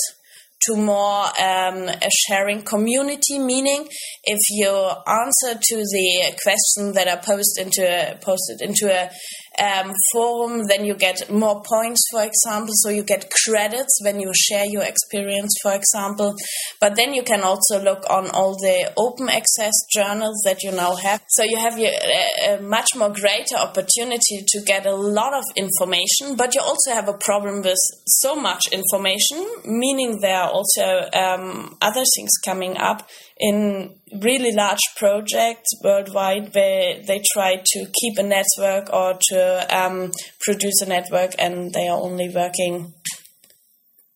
to 0.63 0.77
more 0.77 1.25
um, 1.41 1.89
a 1.89 2.11
sharing 2.27 2.63
community. 2.63 3.39
Meaning, 3.39 3.89
if 4.25 4.39
you 4.51 4.69
answer 4.71 5.59
to 5.61 5.77
the 5.77 6.37
questions 6.43 6.95
that 6.95 7.09
are 7.09 7.23
posted 7.23 7.67
into 7.67 7.83
a, 7.83 8.17
posted 8.17 8.61
into 8.63 8.91
a 8.91 9.11
um, 9.59 9.93
forum, 10.13 10.67
then 10.69 10.85
you 10.85 10.95
get 10.95 11.31
more 11.31 11.63
points, 11.63 12.03
for 12.11 12.23
example. 12.23 12.73
So 12.75 12.91
you 12.91 13.03
get 13.03 13.31
credits 13.45 13.99
when 14.03 14.21
you 14.21 14.33
share 14.35 14.67
your 14.67 14.83
experience, 14.83 15.55
for 15.63 15.75
example. 15.75 16.35
But 16.81 16.97
then 16.97 17.15
you 17.15 17.23
can 17.23 17.43
also 17.43 17.83
look 17.83 18.05
on 18.11 18.31
all 18.31 18.55
the 18.55 18.93
open 18.97 19.29
access 19.29 19.75
journals 19.93 20.43
that 20.45 20.63
you 20.63 20.73
now 20.73 20.97
have. 20.97 21.23
So 21.29 21.43
you 21.43 21.59
have 21.59 21.79
a, 21.79 22.57
a 22.57 22.63
much 22.63 22.95
more 22.97 23.11
greater 23.11 23.57
opportunity 23.57 24.45
to 24.47 24.61
get 24.63 24.87
a 24.87 24.95
lot 24.95 25.35
of 25.35 25.45
information, 25.57 26.37
but 26.37 26.55
you 26.55 26.61
also 26.61 26.93
have 26.93 27.09
a 27.09 27.19
problem 27.19 27.63
with 27.63 27.79
so 28.07 28.37
much 28.37 28.69
information, 28.73 29.47
meaning 29.65 30.21
there 30.21 30.37
are 30.37 30.51
also 30.51 31.09
um, 31.13 31.77
other 31.81 32.05
things 32.15 32.31
coming 32.45 32.77
up 32.77 33.09
in 33.39 33.95
really 34.23 34.53
large 34.53 34.81
projects 34.97 35.69
worldwide 35.85 36.55
where 36.55 37.03
they 37.03 37.23
try 37.33 37.57
to 37.65 37.87
keep 38.01 38.19
a 38.19 38.23
network 38.23 38.93
or 38.93 39.19
to 39.21 39.77
um, 39.77 40.11
produce 40.41 40.81
a 40.81 40.89
network 40.89 41.33
and 41.39 41.73
they 41.73 41.87
are 41.87 42.01
only 42.01 42.31
working 42.35 42.95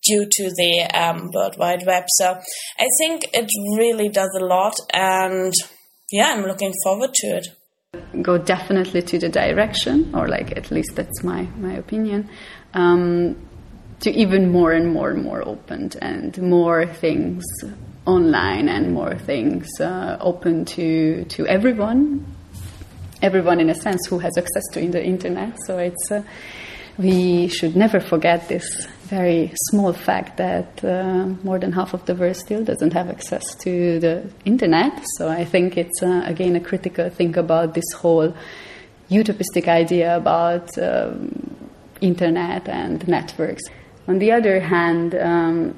due 0.02 0.26
to 0.30 0.50
the 0.56 0.88
um, 0.94 1.30
World 1.34 1.56
Wide 1.58 1.84
Web. 1.86 2.04
So 2.08 2.38
I 2.78 2.86
think 2.98 3.24
it 3.34 3.48
really 3.76 4.08
does 4.08 4.30
a 4.40 4.44
lot 4.44 4.74
and 4.94 5.52
yeah, 6.10 6.32
I'm 6.32 6.44
looking 6.44 6.72
forward 6.82 7.12
to 7.14 7.26
it. 7.36 7.48
Go 8.22 8.38
definitely 8.38 9.02
to 9.02 9.18
the 9.18 9.28
direction, 9.28 10.14
or 10.14 10.28
like 10.28 10.56
at 10.56 10.70
least 10.70 10.94
that's 10.96 11.22
my, 11.22 11.42
my 11.58 11.72
opinion, 11.74 12.28
um, 12.72 13.36
to 14.00 14.10
even 14.10 14.50
more 14.50 14.72
and 14.72 14.92
more 14.92 15.10
and 15.10 15.22
more 15.22 15.46
open 15.46 15.90
and 16.00 16.38
more 16.38 16.86
things 16.86 17.44
online 18.06 18.68
and 18.68 18.92
more 18.92 19.14
things 19.14 19.68
uh, 19.80 20.16
open 20.20 20.64
to 20.64 21.24
to 21.24 21.46
everyone, 21.46 22.24
everyone 23.22 23.60
in 23.60 23.70
a 23.70 23.74
sense 23.74 24.06
who 24.06 24.18
has 24.18 24.36
access 24.38 24.64
to 24.72 24.88
the 24.88 25.04
internet. 25.04 25.56
So 25.66 25.78
it's 25.78 26.10
uh, 26.10 26.22
we 26.98 27.48
should 27.48 27.76
never 27.76 28.00
forget 28.00 28.48
this 28.48 28.86
very 29.04 29.52
small 29.70 29.92
fact 29.92 30.36
that 30.36 30.84
uh, 30.84 31.26
more 31.42 31.58
than 31.58 31.72
half 31.72 31.94
of 31.94 32.04
the 32.06 32.14
world 32.14 32.36
still 32.36 32.64
doesn't 32.64 32.92
have 32.92 33.08
access 33.08 33.54
to 33.56 33.98
the 33.98 34.30
internet. 34.44 34.92
So 35.16 35.28
I 35.28 35.44
think 35.44 35.76
it's 35.76 36.02
uh, 36.02 36.22
again 36.24 36.56
a 36.56 36.60
critical 36.60 37.10
thing 37.10 37.36
about 37.36 37.74
this 37.74 37.92
whole 37.92 38.34
utopistic 39.10 39.68
idea 39.68 40.16
about 40.16 40.68
um, 40.78 41.70
internet 42.00 42.68
and 42.68 43.06
networks. 43.06 43.62
On 44.08 44.18
the 44.18 44.32
other 44.32 44.60
hand. 44.60 45.14
Um, 45.14 45.74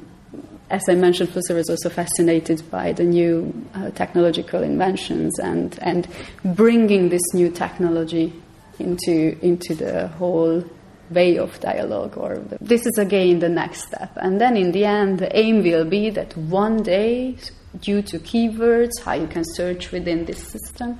as 0.72 0.82
I 0.88 0.94
mentioned, 0.94 1.28
Flusser 1.28 1.54
was 1.54 1.70
also 1.70 1.88
fascinated 1.88 2.62
by 2.70 2.92
the 2.92 3.04
new 3.04 3.52
uh, 3.74 3.90
technological 3.90 4.62
inventions 4.62 5.38
and, 5.38 5.78
and 5.82 6.08
bringing 6.44 7.11
this 7.11 7.22
new 7.35 7.50
technology 7.50 8.32
into, 8.78 9.38
into 9.42 9.74
the 9.74 10.08
whole 10.08 10.64
way 11.11 11.37
of 11.37 11.61
dialogue. 11.61 12.16
Or 12.16 12.38
the, 12.38 12.58
this 12.61 12.87
is 12.87 12.96
again 12.98 13.38
the 13.38 13.48
next 13.50 13.87
step. 13.88 14.11
And 14.16 14.40
then 14.40 14.56
in 14.56 14.72
the 14.72 14.85
end, 14.87 15.18
the 15.18 15.30
aim 15.37 15.62
will 15.62 15.85
be 15.85 16.11
that 16.11 16.37
one 16.37 16.82
day, 16.82 17.37
due 17.80 18.02
to 18.02 18.18
keywords, 18.18 18.92
how 19.04 19.12
you 19.12 19.28
can 19.28 19.44
search 19.44 19.92
within 19.92 20.24
this 20.24 20.42
system, 20.42 20.98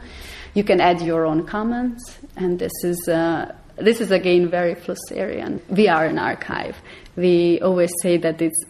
You 0.54 0.64
can 0.64 0.80
add 0.80 1.00
your 1.00 1.24
own 1.24 1.46
comments, 1.46 2.18
and 2.37 2.58
this 2.58 2.72
is 2.85 3.08
uh, 3.08 3.54
this 3.76 4.02
is 4.02 4.11
again 4.11 4.50
very 4.50 4.74
Flusserian. 4.74 5.61
We 5.70 5.88
are 5.88 6.04
an 6.04 6.18
archive. 6.18 6.76
We 7.16 7.58
always 7.62 7.90
say 8.02 8.18
that 8.18 8.42
it's 8.42 8.62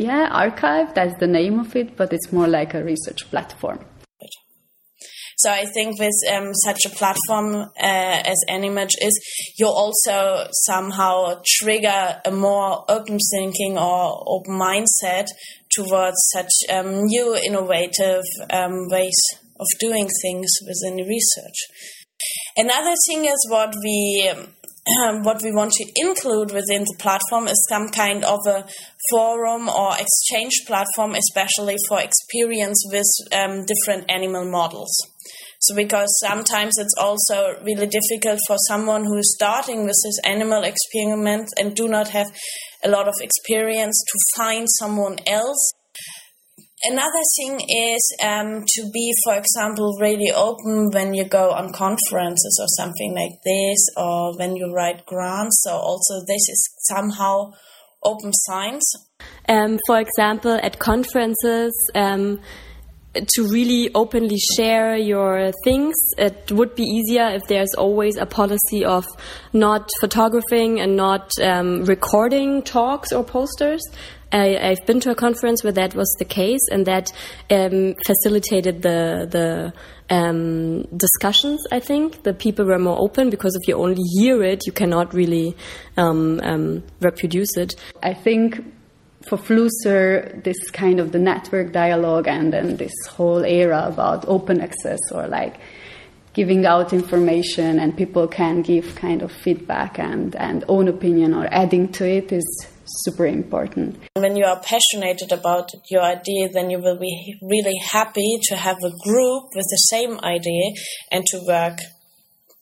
yeah 0.00 0.28
archive. 0.30 0.94
That's 0.94 1.18
the 1.18 1.26
name 1.26 1.60
of 1.60 1.76
it, 1.76 1.96
but 1.96 2.12
it's 2.12 2.32
more 2.32 2.48
like 2.48 2.74
a 2.74 2.82
research 2.82 3.30
platform. 3.30 3.84
So 5.40 5.50
I 5.50 5.64
think 5.64 5.98
with 5.98 6.18
um, 6.30 6.52
such 6.52 6.84
a 6.84 6.90
platform 6.90 7.54
uh, 7.54 8.22
as 8.32 8.36
Animatch 8.50 8.92
is, 9.00 9.18
you 9.58 9.66
also 9.68 10.46
somehow 10.52 11.40
trigger 11.46 12.20
a 12.26 12.30
more 12.30 12.84
open 12.90 13.18
thinking 13.32 13.78
or 13.78 14.22
open 14.26 14.58
mindset 14.58 15.28
towards 15.74 16.18
such 16.34 16.52
um, 16.68 17.04
new 17.04 17.34
innovative 17.36 18.24
um, 18.50 18.88
ways 18.90 19.18
of 19.58 19.66
doing 19.78 20.08
things 20.20 20.50
within 20.66 21.06
research. 21.06 21.58
Another 22.58 22.94
thing 23.06 23.24
is 23.24 23.46
what 23.48 23.74
we 23.82 24.30
um, 24.30 24.48
what 25.22 25.42
we 25.42 25.52
want 25.52 25.72
to 25.72 25.84
include 25.96 26.52
within 26.52 26.82
the 26.82 26.96
platform 26.98 27.48
is 27.48 27.66
some 27.68 27.88
kind 27.88 28.24
of 28.24 28.38
a 28.46 28.66
forum 29.10 29.68
or 29.68 29.92
exchange 29.98 30.52
platform, 30.66 31.14
especially 31.14 31.76
for 31.88 32.00
experience 32.00 32.82
with 32.90 33.06
um, 33.32 33.64
different 33.66 34.10
animal 34.10 34.50
models. 34.50 34.90
So, 35.60 35.76
because 35.76 36.08
sometimes 36.20 36.78
it's 36.78 36.94
also 36.98 37.56
really 37.62 37.86
difficult 37.86 38.40
for 38.46 38.56
someone 38.66 39.04
who 39.04 39.18
is 39.18 39.34
starting 39.36 39.84
with 39.84 39.96
this 40.02 40.18
animal 40.24 40.64
experiment 40.64 41.50
and 41.58 41.76
do 41.76 41.86
not 41.86 42.08
have 42.08 42.34
a 42.82 42.88
lot 42.88 43.08
of 43.08 43.14
experience 43.20 44.02
to 44.06 44.18
find 44.40 44.66
someone 44.78 45.18
else 45.26 45.72
Another 46.82 47.22
thing 47.36 47.60
is 47.60 48.16
um, 48.24 48.64
to 48.66 48.90
be, 48.90 49.12
for 49.24 49.36
example, 49.36 49.98
really 50.00 50.30
open 50.34 50.90
when 50.92 51.12
you 51.12 51.24
go 51.24 51.50
on 51.50 51.72
conferences 51.72 52.58
or 52.58 52.68
something 52.68 53.14
like 53.14 53.42
this, 53.44 53.78
or 53.98 54.36
when 54.38 54.56
you 54.56 54.72
write 54.72 55.04
grants. 55.04 55.62
So, 55.64 55.72
also, 55.72 56.20
this 56.26 56.48
is 56.48 56.74
somehow 56.88 57.52
open 58.02 58.32
science. 58.32 58.90
Um, 59.46 59.78
for 59.86 60.00
example, 60.00 60.58
at 60.62 60.78
conferences, 60.78 61.74
um, 61.94 62.40
to 63.14 63.42
really 63.48 63.92
openly 63.94 64.38
share 64.56 64.96
your 64.96 65.52
things, 65.64 65.94
it 66.16 66.52
would 66.52 66.74
be 66.76 66.84
easier 66.84 67.28
if 67.28 67.42
there's 67.48 67.74
always 67.74 68.16
a 68.16 68.26
policy 68.26 68.84
of 68.84 69.04
not 69.52 69.90
photographing 70.00 70.80
and 70.80 70.96
not 70.96 71.30
um, 71.42 71.84
recording 71.84 72.62
talks 72.62 73.12
or 73.12 73.24
posters. 73.24 73.82
I, 74.32 74.76
have 74.76 74.86
been 74.86 75.00
to 75.00 75.10
a 75.10 75.14
conference 75.14 75.64
where 75.64 75.72
that 75.72 75.94
was 75.94 76.14
the 76.18 76.24
case, 76.24 76.60
and 76.70 76.86
that 76.86 77.12
um, 77.50 77.94
facilitated 78.06 78.82
the 78.82 79.26
the 79.30 79.72
um, 80.14 80.82
discussions. 80.96 81.64
I 81.72 81.80
think 81.80 82.22
the 82.22 82.34
people 82.34 82.64
were 82.64 82.78
more 82.78 82.98
open 82.98 83.30
because 83.30 83.56
if 83.60 83.68
you 83.68 83.74
only 83.76 84.02
hear 84.18 84.42
it, 84.42 84.66
you 84.66 84.72
cannot 84.72 85.14
really 85.14 85.56
um, 85.96 86.40
um 86.42 86.82
reproduce 87.00 87.56
it. 87.56 87.76
I 88.02 88.14
think 88.14 88.64
for 89.22 89.36
Flusser, 89.36 90.42
this 90.44 90.70
kind 90.70 90.98
of 90.98 91.12
the 91.12 91.18
network 91.18 91.72
dialogue 91.72 92.26
and 92.26 92.52
then 92.52 92.76
this 92.76 92.94
whole 93.08 93.44
era 93.44 93.84
about 93.86 94.26
open 94.26 94.60
access 94.60 94.98
or 95.12 95.26
like 95.28 95.60
giving 96.32 96.64
out 96.64 96.92
information 96.92 97.78
and 97.78 97.96
people 97.96 98.26
can 98.26 98.62
give 98.62 98.94
kind 98.94 99.20
of 99.20 99.30
feedback 99.30 99.98
and, 99.98 100.36
and 100.36 100.64
own 100.68 100.88
opinion 100.88 101.34
or 101.34 101.46
adding 101.52 101.88
to 101.88 102.08
it 102.08 102.32
is 102.32 102.68
super 103.04 103.26
important. 103.26 103.98
When 104.14 104.36
you 104.36 104.44
are 104.44 104.60
passionate 104.60 105.22
about 105.30 105.70
your 105.90 106.02
idea, 106.02 106.48
then 106.52 106.70
you 106.70 106.78
will 106.78 106.98
be 106.98 107.38
really 107.42 107.76
happy 107.90 108.38
to 108.48 108.56
have 108.56 108.78
a 108.84 108.90
group 108.90 109.44
with 109.54 109.66
the 109.70 109.86
same 109.90 110.18
idea 110.20 110.72
and 111.10 111.24
to 111.26 111.40
work 111.46 111.78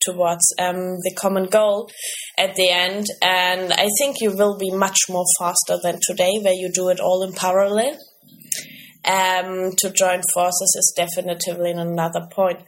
towards 0.00 0.54
um, 0.58 0.76
the 0.76 1.14
common 1.16 1.46
goal 1.46 1.90
at 2.36 2.54
the 2.54 2.70
end. 2.70 3.06
And 3.22 3.72
I 3.72 3.88
think 3.98 4.20
you 4.20 4.30
will 4.30 4.56
be 4.58 4.70
much 4.70 4.98
more 5.08 5.24
faster 5.38 5.76
than 5.82 5.98
today, 6.06 6.38
where 6.42 6.54
you 6.54 6.70
do 6.72 6.88
it 6.88 7.00
all 7.00 7.22
in 7.22 7.32
parallel. 7.32 7.98
Um, 9.04 9.70
to 9.78 9.90
join 9.90 10.20
forces 10.34 10.74
is 10.76 10.92
definitely 10.94 11.70
another 11.70 12.26
point. 12.30 12.60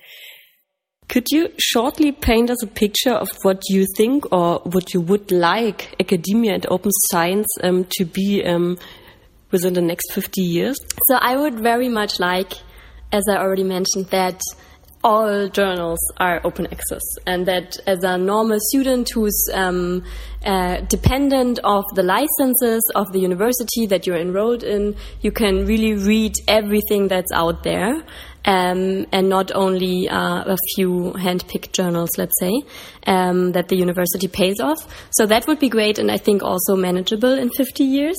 Could 1.10 1.26
you 1.32 1.48
shortly 1.58 2.12
paint 2.12 2.50
us 2.50 2.62
a 2.62 2.68
picture 2.68 3.10
of 3.10 3.28
what 3.42 3.62
you 3.68 3.84
think 3.96 4.32
or 4.32 4.60
what 4.60 4.94
you 4.94 5.00
would 5.00 5.32
like 5.32 5.96
academia 5.98 6.54
and 6.54 6.64
open 6.70 6.92
science 7.10 7.48
um, 7.64 7.84
to 7.96 8.04
be 8.04 8.44
um, 8.44 8.78
within 9.50 9.74
the 9.74 9.82
next 9.82 10.12
50 10.12 10.40
years? 10.40 10.78
So 11.08 11.16
I 11.16 11.36
would 11.36 11.58
very 11.58 11.88
much 11.88 12.20
like, 12.20 12.52
as 13.10 13.24
I 13.28 13.38
already 13.38 13.64
mentioned, 13.64 14.06
that 14.10 14.40
all 15.02 15.48
journals 15.48 15.98
are 16.18 16.40
open 16.44 16.66
access 16.66 17.02
and 17.26 17.46
that 17.46 17.76
as 17.86 18.04
a 18.04 18.16
normal 18.16 18.58
student 18.68 19.08
who's 19.10 19.48
um, 19.52 20.04
uh, 20.44 20.80
dependent 20.82 21.58
of 21.64 21.84
the 21.94 22.02
licenses 22.02 22.82
of 22.94 23.10
the 23.12 23.18
university 23.18 23.86
that 23.86 24.06
you're 24.06 24.18
enrolled 24.18 24.62
in 24.62 24.94
you 25.22 25.32
can 25.32 25.64
really 25.64 25.94
read 25.94 26.34
everything 26.48 27.08
that's 27.08 27.32
out 27.32 27.62
there 27.62 28.02
um, 28.44 29.06
and 29.12 29.28
not 29.28 29.50
only 29.54 30.08
uh, 30.08 30.44
a 30.46 30.56
few 30.74 31.12
hand-picked 31.14 31.72
journals 31.72 32.10
let's 32.18 32.38
say 32.38 32.52
um, 33.06 33.52
that 33.52 33.68
the 33.68 33.76
university 33.76 34.28
pays 34.28 34.60
off 34.60 34.86
so 35.10 35.26
that 35.26 35.46
would 35.46 35.58
be 35.58 35.68
great 35.68 35.98
and 35.98 36.10
i 36.10 36.16
think 36.16 36.42
also 36.42 36.76
manageable 36.76 37.32
in 37.32 37.50
50 37.50 37.84
years 37.84 38.18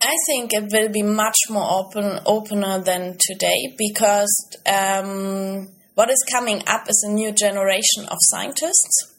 I 0.00 0.14
think 0.26 0.52
it 0.52 0.70
will 0.70 0.90
be 0.90 1.02
much 1.02 1.36
more 1.50 1.68
open, 1.68 2.20
opener 2.24 2.78
than 2.78 3.16
today 3.18 3.74
because 3.76 4.56
um, 4.64 5.68
what 5.94 6.10
is 6.10 6.24
coming 6.30 6.62
up 6.68 6.88
is 6.88 7.04
a 7.06 7.12
new 7.12 7.32
generation 7.32 8.04
of 8.08 8.16
scientists, 8.30 9.16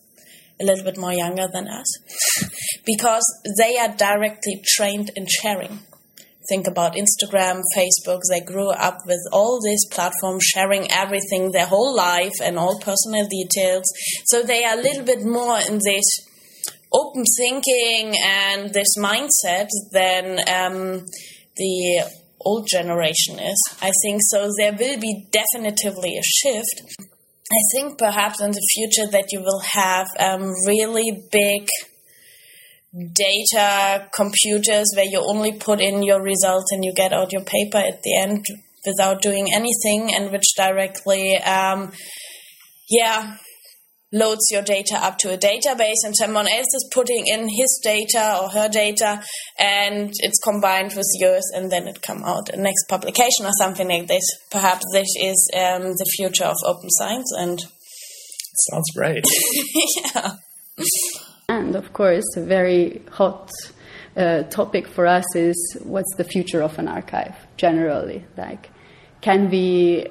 a 0.62 0.64
little 0.64 0.86
bit 0.86 0.98
more 0.98 1.12
younger 1.12 1.48
than 1.52 1.68
us, 1.68 2.48
because 2.86 3.24
they 3.58 3.78
are 3.78 3.94
directly 3.94 4.62
trained 4.66 5.12
in 5.18 5.26
sharing. 5.28 5.80
Think 6.50 6.68
about 6.68 6.96
Instagram, 6.96 7.62
Facebook. 7.76 8.22
They 8.30 8.42
grew 8.42 8.70
up 8.70 9.06
with 9.06 9.22
all 9.32 9.60
these 9.64 9.86
platforms 9.92 10.44
sharing 10.44 10.92
everything, 10.92 11.52
their 11.52 11.68
whole 11.68 11.96
life 11.96 12.34
and 12.42 12.58
all 12.58 12.80
personal 12.80 13.28
details. 13.28 13.84
So 14.26 14.42
they 14.42 14.64
are 14.64 14.78
a 14.78 14.82
little 14.82 15.04
bit 15.04 15.24
more 15.24 15.60
in 15.60 15.80
this 15.84 16.06
open 16.92 17.24
thinking 17.38 18.18
and 18.22 18.74
this 18.74 18.98
mindset 18.98 19.68
than 19.92 20.40
um, 20.50 21.06
the 21.56 22.10
old 22.42 22.68
generation 22.68 23.40
is. 23.40 23.78
I 23.82 23.92
think 24.04 24.22
so. 24.24 24.50
There 24.58 24.74
will 24.74 25.00
be 25.00 25.28
definitively 25.32 26.18
a 26.18 26.24
shift. 26.24 26.82
I 27.52 27.62
think 27.74 27.98
perhaps 27.98 28.42
in 28.42 28.52
the 28.52 28.68
future 28.76 29.10
that 29.12 29.32
you 29.32 29.42
will 29.42 29.62
have 29.74 30.08
um, 30.20 30.52
really 30.68 31.24
big 31.32 31.68
data 32.94 34.10
computers 34.14 34.92
where 34.96 35.06
you 35.06 35.20
only 35.20 35.54
put 35.54 35.80
in 35.80 36.02
your 36.04 36.22
results 36.22 36.72
and 36.72 36.84
you 36.84 36.94
get 36.94 37.14
out 37.14 37.32
your 37.32 37.44
paper 37.44 37.78
at 37.78 38.02
the 38.04 38.18
end 38.18 38.46
without 38.86 39.22
doing 39.22 39.48
anything 39.54 40.14
and 40.16 40.32
which 40.32 40.56
directly 40.56 41.38
um, 41.38 41.92
yeah 42.90 43.38
loads 44.12 44.42
your 44.52 44.64
data 44.64 44.96
up 44.96 45.18
to 45.20 45.32
a 45.32 45.38
database. 45.38 46.02
And 46.04 46.16
someone 46.16 46.48
else 46.48 46.74
is 46.74 46.90
putting 46.92 47.28
in 47.28 47.48
his 47.48 47.80
data 47.84 48.40
or 48.42 48.50
her 48.50 48.68
data 48.68 49.22
and 49.58 50.12
it's 50.18 50.40
combined 50.44 50.94
with 50.96 51.08
yours 51.20 51.44
and 51.54 51.72
then 51.72 51.88
it 51.88 52.02
come 52.02 52.24
out 52.24 52.50
a 52.50 52.58
next 52.58 52.88
publication 52.90 53.46
or 53.46 53.52
something 53.60 53.88
like 53.88 54.08
this. 54.08 54.24
Perhaps 54.50 54.84
this 54.94 55.10
is 55.22 55.52
um, 55.56 55.84
the 55.84 56.12
future 56.18 56.46
of 56.46 56.56
open 56.66 56.90
science 56.90 57.32
and 57.38 57.60
sounds 58.72 58.92
great. 58.96 59.26
Yeah 60.16 60.32
and 61.50 61.76
of 61.76 61.92
course 61.92 62.26
a 62.38 62.42
very 62.42 63.02
hot 63.12 63.50
uh, 64.16 64.44
topic 64.44 64.88
for 64.88 65.06
us 65.06 65.26
is 65.36 65.78
what's 65.84 66.16
the 66.16 66.24
future 66.24 66.62
of 66.62 66.78
an 66.80 66.88
archive 66.88 67.36
generally? 67.58 68.24
Like 68.38 68.70
can 69.22 69.50
we 69.50 70.08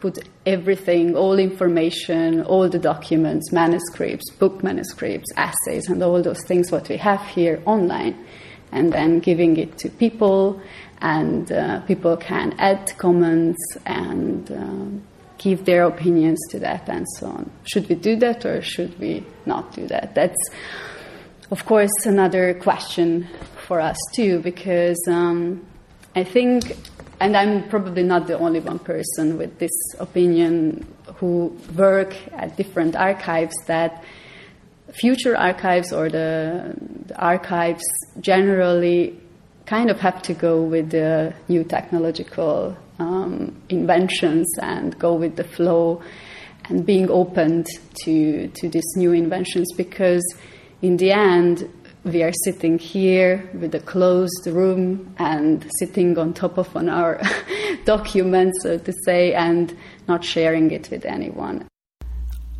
put 0.00 0.18
everything, 0.46 1.16
all 1.16 1.38
information, 1.38 2.42
all 2.44 2.68
the 2.68 2.78
documents, 2.78 3.50
manuscripts, 3.50 4.30
book 4.30 4.62
manuscripts, 4.62 5.28
essays, 5.36 5.88
and 5.88 6.02
all 6.02 6.22
those 6.22 6.42
things 6.44 6.70
what 6.70 6.88
we 6.88 6.96
have 6.96 7.20
here 7.26 7.60
online, 7.66 8.24
and 8.70 8.92
then 8.92 9.18
giving 9.18 9.56
it 9.56 9.76
to 9.78 9.90
people, 9.90 10.60
and 11.00 11.50
uh, 11.50 11.80
people 11.80 12.16
can 12.16 12.54
add 12.58 12.96
comments 12.96 13.58
and 13.86 14.52
um, 14.52 15.02
give 15.38 15.64
their 15.64 15.84
opinions 15.84 16.38
to 16.50 16.58
that, 16.60 16.88
and 16.88 17.06
so 17.16 17.26
on. 17.28 17.50
Should 17.64 17.88
we 17.88 17.94
do 17.94 18.16
that 18.16 18.44
or 18.44 18.60
should 18.60 18.98
we 18.98 19.24
not 19.46 19.72
do 19.72 19.86
that? 19.86 20.14
That's, 20.14 20.50
of 21.50 21.64
course, 21.64 21.90
another 22.04 22.54
question 22.54 23.28
for 23.66 23.80
us 23.80 23.98
too, 24.14 24.40
because 24.40 24.98
um, 25.08 25.64
I 26.14 26.24
think 26.24 26.76
and 27.20 27.36
I'm 27.36 27.68
probably 27.68 28.02
not 28.02 28.26
the 28.26 28.38
only 28.38 28.60
one 28.60 28.78
person 28.78 29.38
with 29.38 29.58
this 29.58 29.72
opinion 29.98 30.86
who 31.16 31.56
work 31.76 32.14
at 32.32 32.56
different 32.56 32.94
archives 32.94 33.54
that 33.66 34.04
future 34.92 35.36
archives 35.36 35.92
or 35.92 36.08
the, 36.08 36.74
the, 37.06 37.16
archives 37.18 37.82
generally 38.20 39.18
kind 39.68 39.90
of 39.90 40.00
have 40.00 40.22
to 40.22 40.32
go 40.32 40.62
with 40.62 40.90
the 40.90 41.34
new 41.48 41.62
technological 41.62 42.74
um, 42.98 43.54
inventions 43.68 44.46
and 44.62 44.98
go 44.98 45.12
with 45.14 45.36
the 45.36 45.44
flow 45.44 46.02
and 46.70 46.86
being 46.86 47.10
open 47.10 47.64
to 48.02 48.48
to 48.48 48.68
these 48.68 48.90
new 48.96 49.12
inventions 49.12 49.68
because 49.76 50.24
in 50.80 50.96
the 50.96 51.10
end 51.12 51.68
we 52.04 52.22
are 52.22 52.32
sitting 52.44 52.78
here 52.78 53.48
with 53.52 53.74
a 53.74 53.80
closed 53.80 54.46
room 54.46 55.14
and 55.18 55.70
sitting 55.80 56.16
on 56.16 56.32
top 56.32 56.56
of 56.56 56.74
on 56.74 56.88
our 56.88 57.20
documents 57.84 58.62
so 58.62 58.78
to 58.78 58.92
say 59.04 59.34
and 59.34 59.76
not 60.06 60.24
sharing 60.24 60.70
it 60.70 60.88
with 60.90 61.04
anyone. 61.04 61.68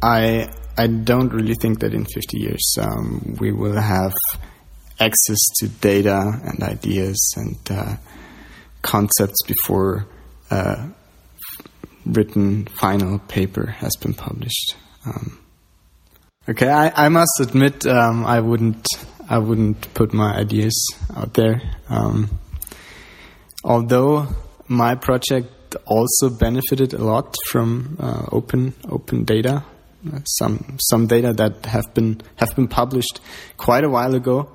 I 0.02 0.48
i 0.76 0.86
don't 0.86 1.32
really 1.32 1.56
think 1.62 1.80
that 1.80 1.92
in 1.94 2.04
50 2.04 2.38
years 2.38 2.76
um, 2.80 3.36
we 3.40 3.50
will 3.52 3.80
have 3.80 4.14
access 5.00 5.38
to 5.58 5.68
data 5.68 6.40
and 6.44 6.62
ideas 6.62 7.34
and 7.36 7.58
uh, 7.70 7.96
concepts 8.82 9.42
before 9.46 10.06
uh, 10.50 10.88
written 12.04 12.66
final 12.66 13.18
paper 13.18 13.66
has 13.66 13.94
been 14.00 14.14
published. 14.14 14.76
Um, 15.06 15.38
okay, 16.48 16.68
I, 16.68 17.06
I, 17.06 17.08
must 17.08 17.40
admit 17.40 17.86
um, 17.86 18.24
I 18.24 18.40
wouldn't 18.40 18.86
I 19.28 19.38
wouldn't 19.38 19.92
put 19.94 20.12
my 20.12 20.34
ideas 20.34 20.74
out 21.14 21.34
there. 21.34 21.60
Um, 21.88 22.38
although 23.62 24.26
my 24.66 24.94
project 24.94 25.76
also 25.86 26.30
benefited 26.30 26.94
a 26.94 27.04
lot 27.04 27.36
from 27.46 27.96
uh, 28.00 28.26
open 28.32 28.74
open 28.88 29.24
data, 29.24 29.64
some 30.38 30.78
some 30.80 31.06
data 31.06 31.32
that 31.34 31.66
have 31.66 31.92
been 31.94 32.20
have 32.36 32.54
been 32.56 32.68
published 32.68 33.20
quite 33.56 33.84
a 33.84 33.90
while 33.90 34.14
ago. 34.14 34.48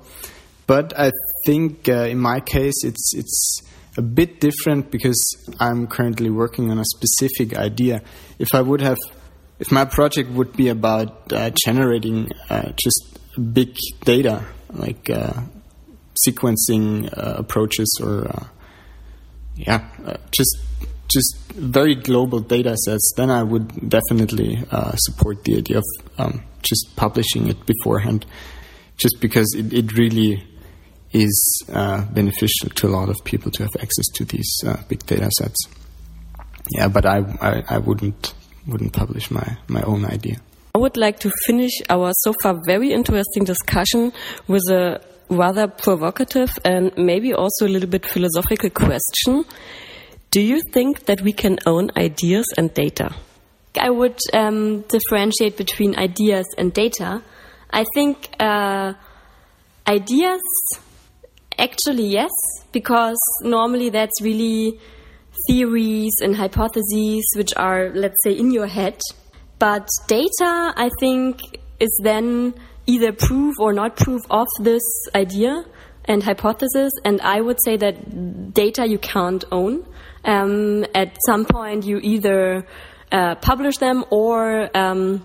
But 0.66 0.98
I 0.98 1.12
think 1.46 1.88
uh, 1.88 2.06
in 2.08 2.18
my 2.18 2.40
case 2.40 2.84
it's 2.84 3.14
it's 3.14 3.60
a 3.96 4.02
bit 4.02 4.40
different 4.40 4.90
because 4.90 5.22
I'm 5.60 5.86
currently 5.86 6.30
working 6.30 6.70
on 6.70 6.78
a 6.78 6.84
specific 6.84 7.56
idea. 7.56 8.02
If 8.38 8.48
I 8.52 8.60
would 8.60 8.80
have, 8.80 8.98
if 9.58 9.70
my 9.70 9.84
project 9.84 10.30
would 10.30 10.56
be 10.56 10.68
about 10.68 11.32
uh, 11.32 11.50
generating 11.64 12.30
uh, 12.50 12.72
just 12.82 13.18
big 13.52 13.76
data, 14.04 14.44
like 14.72 15.08
uh, 15.10 15.42
sequencing 16.26 17.06
uh, 17.16 17.34
approaches 17.38 17.88
or, 18.02 18.28
uh, 18.28 18.44
yeah, 19.56 19.86
just 20.32 20.56
just 21.06 21.36
very 21.52 21.94
global 21.94 22.40
data 22.40 22.76
sets, 22.76 23.12
then 23.16 23.30
I 23.30 23.44
would 23.44 23.88
definitely 23.88 24.64
support 24.96 25.44
the 25.44 25.58
idea 25.58 25.78
of 25.78 25.84
um, 26.18 26.42
just 26.62 26.96
publishing 26.96 27.46
it 27.46 27.64
beforehand, 27.64 28.26
just 28.96 29.20
because 29.20 29.54
it, 29.56 29.72
it 29.72 29.92
really 29.96 30.42
is 31.14 31.64
uh, 31.72 32.04
beneficial 32.06 32.68
to 32.70 32.86
a 32.88 32.90
lot 32.90 33.08
of 33.08 33.16
people 33.24 33.50
to 33.52 33.62
have 33.62 33.74
access 33.80 34.06
to 34.14 34.24
these 34.24 34.52
uh, 34.66 34.76
big 34.88 35.06
data 35.06 35.30
sets. 35.38 35.68
Yeah, 36.76 36.88
but 36.88 37.06
I, 37.06 37.18
I, 37.40 37.62
I, 37.76 37.78
wouldn't 37.78 38.34
wouldn't 38.66 38.92
publish 38.92 39.30
my, 39.30 39.56
my 39.68 39.82
own 39.82 40.04
idea. 40.04 40.40
I 40.74 40.78
would 40.78 40.96
like 40.96 41.20
to 41.20 41.30
finish 41.46 41.72
our 41.88 42.12
so 42.20 42.34
far 42.42 42.60
very 42.66 42.92
interesting 42.92 43.44
discussion 43.44 44.12
with 44.48 44.62
a 44.70 45.00
rather 45.28 45.68
provocative 45.68 46.50
and 46.64 46.92
maybe 46.96 47.32
also 47.32 47.66
a 47.66 47.68
little 47.68 47.88
bit 47.88 48.06
philosophical 48.06 48.70
question. 48.70 49.44
Do 50.30 50.40
you 50.40 50.60
think 50.72 51.04
that 51.04 51.20
we 51.20 51.32
can 51.32 51.58
own 51.64 51.90
ideas 51.96 52.46
and 52.56 52.74
data? 52.74 53.14
I 53.80 53.90
would 53.90 54.18
um, 54.32 54.82
differentiate 54.82 55.56
between 55.56 55.96
ideas 55.96 56.46
and 56.58 56.72
data. 56.72 57.22
I 57.70 57.84
think 57.94 58.30
uh, 58.40 58.94
ideas 59.86 60.40
Actually, 61.58 62.06
yes, 62.06 62.30
because 62.72 63.18
normally 63.42 63.88
that's 63.88 64.20
really 64.20 64.78
theories 65.46 66.14
and 66.20 66.36
hypotheses 66.36 67.24
which 67.36 67.52
are, 67.56 67.90
let's 67.94 68.16
say, 68.24 68.32
in 68.32 68.50
your 68.50 68.66
head. 68.66 69.00
But 69.58 69.88
data, 70.06 70.72
I 70.76 70.90
think, 71.00 71.40
is 71.80 72.00
then 72.02 72.54
either 72.86 73.12
proof 73.12 73.54
or 73.58 73.72
not 73.72 73.96
proof 73.96 74.20
of 74.30 74.46
this 74.60 74.82
idea 75.14 75.64
and 76.04 76.22
hypothesis. 76.22 76.92
And 77.04 77.20
I 77.20 77.40
would 77.40 77.58
say 77.64 77.76
that 77.76 78.52
data 78.52 78.86
you 78.86 78.98
can't 78.98 79.44
own. 79.50 79.86
Um, 80.24 80.84
at 80.94 81.16
some 81.26 81.44
point, 81.44 81.84
you 81.84 81.98
either 81.98 82.66
uh, 83.12 83.36
publish 83.36 83.78
them 83.78 84.04
or 84.10 84.68
um, 84.76 85.24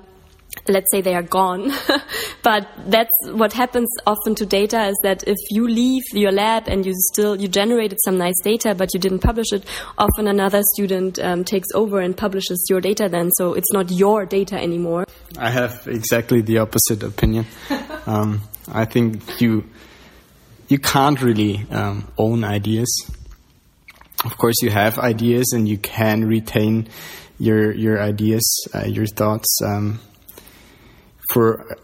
let's 0.69 0.89
say 0.91 1.01
they 1.01 1.15
are 1.15 1.23
gone. 1.23 1.71
but 2.43 2.69
that's 2.85 3.11
what 3.25 3.53
happens 3.53 3.89
often 4.05 4.35
to 4.35 4.45
data 4.45 4.85
is 4.87 4.97
that 5.03 5.23
if 5.27 5.37
you 5.49 5.67
leave 5.67 6.03
your 6.13 6.31
lab 6.31 6.67
and 6.67 6.85
you 6.85 6.93
still, 6.95 7.35
you 7.35 7.47
generated 7.47 7.97
some 8.05 8.17
nice 8.17 8.39
data, 8.43 8.75
but 8.75 8.93
you 8.93 8.99
didn't 8.99 9.19
publish 9.19 9.51
it, 9.51 9.65
often 9.97 10.27
another 10.27 10.61
student 10.75 11.19
um, 11.19 11.43
takes 11.43 11.67
over 11.73 11.99
and 11.99 12.15
publishes 12.15 12.65
your 12.69 12.81
data 12.81 13.09
then. 13.09 13.31
So 13.31 13.53
it's 13.53 13.71
not 13.71 13.91
your 13.91 14.25
data 14.25 14.55
anymore. 14.55 15.05
I 15.37 15.49
have 15.49 15.87
exactly 15.87 16.41
the 16.41 16.59
opposite 16.59 17.03
opinion. 17.03 17.45
um, 18.05 18.41
I 18.71 18.85
think 18.85 19.41
you, 19.41 19.65
you 20.67 20.79
can't 20.79 21.21
really 21.21 21.65
um, 21.71 22.07
own 22.17 22.43
ideas. 22.43 22.89
Of 24.25 24.37
course, 24.37 24.61
you 24.61 24.69
have 24.69 24.99
ideas 24.99 25.51
and 25.53 25.67
you 25.67 25.77
can 25.77 26.25
retain 26.25 26.89
your 27.39 27.71
your 27.71 28.01
ideas, 28.01 28.67
uh, 28.75 28.85
your 28.85 29.05
thoughts. 29.05 29.61
For 31.29 31.77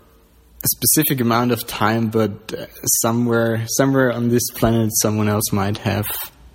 a 0.65 0.67
specific 0.67 1.21
amount 1.21 1.51
of 1.51 1.65
time, 1.67 2.10
but 2.10 2.53
somewhere 3.01 3.65
somewhere 3.67 4.12
on 4.12 4.29
this 4.29 4.49
planet, 4.55 4.89
someone 5.01 5.29
else 5.29 5.51
might 5.51 5.77
have 5.79 6.08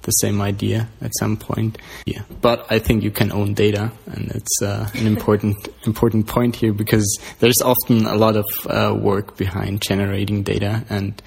the 0.02 0.10
same 0.12 0.40
idea 0.40 0.88
at 1.00 1.12
some 1.18 1.36
point. 1.36 1.78
Yeah, 2.06 2.22
but 2.40 2.66
I 2.70 2.78
think 2.78 3.02
you 3.02 3.10
can 3.10 3.30
own 3.32 3.54
data, 3.54 3.92
and 4.06 4.30
it's 4.32 4.62
uh, 4.62 4.88
an 4.94 5.06
important 5.06 5.56
important 5.86 6.26
point 6.26 6.56
here 6.56 6.72
because 6.72 7.08
there's 7.38 7.60
often 7.62 8.06
a 8.06 8.16
lot 8.16 8.36
of 8.36 8.46
uh, 8.66 8.94
work 8.94 9.36
behind 9.36 9.82
generating 9.82 10.42
data, 10.42 10.84
and 10.90 11.22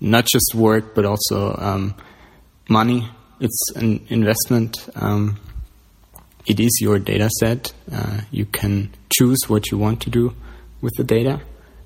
not 0.00 0.26
just 0.26 0.54
work, 0.54 0.94
but 0.94 1.04
also 1.04 1.56
um, 1.58 1.94
money. 2.68 3.08
It's 3.40 3.70
an 3.76 4.04
investment. 4.08 4.88
Um, 4.94 5.38
it 6.46 6.60
is 6.60 6.78
your 6.80 6.98
data 6.98 7.28
set. 7.40 7.72
Uh, 7.90 8.20
you 8.30 8.46
can 8.46 8.90
choose 9.10 9.48
what 9.48 9.70
you 9.70 9.78
want 9.78 10.00
to 10.02 10.10
do 10.10 10.34
with 10.86 10.94
the 10.96 11.04
data. 11.04 11.40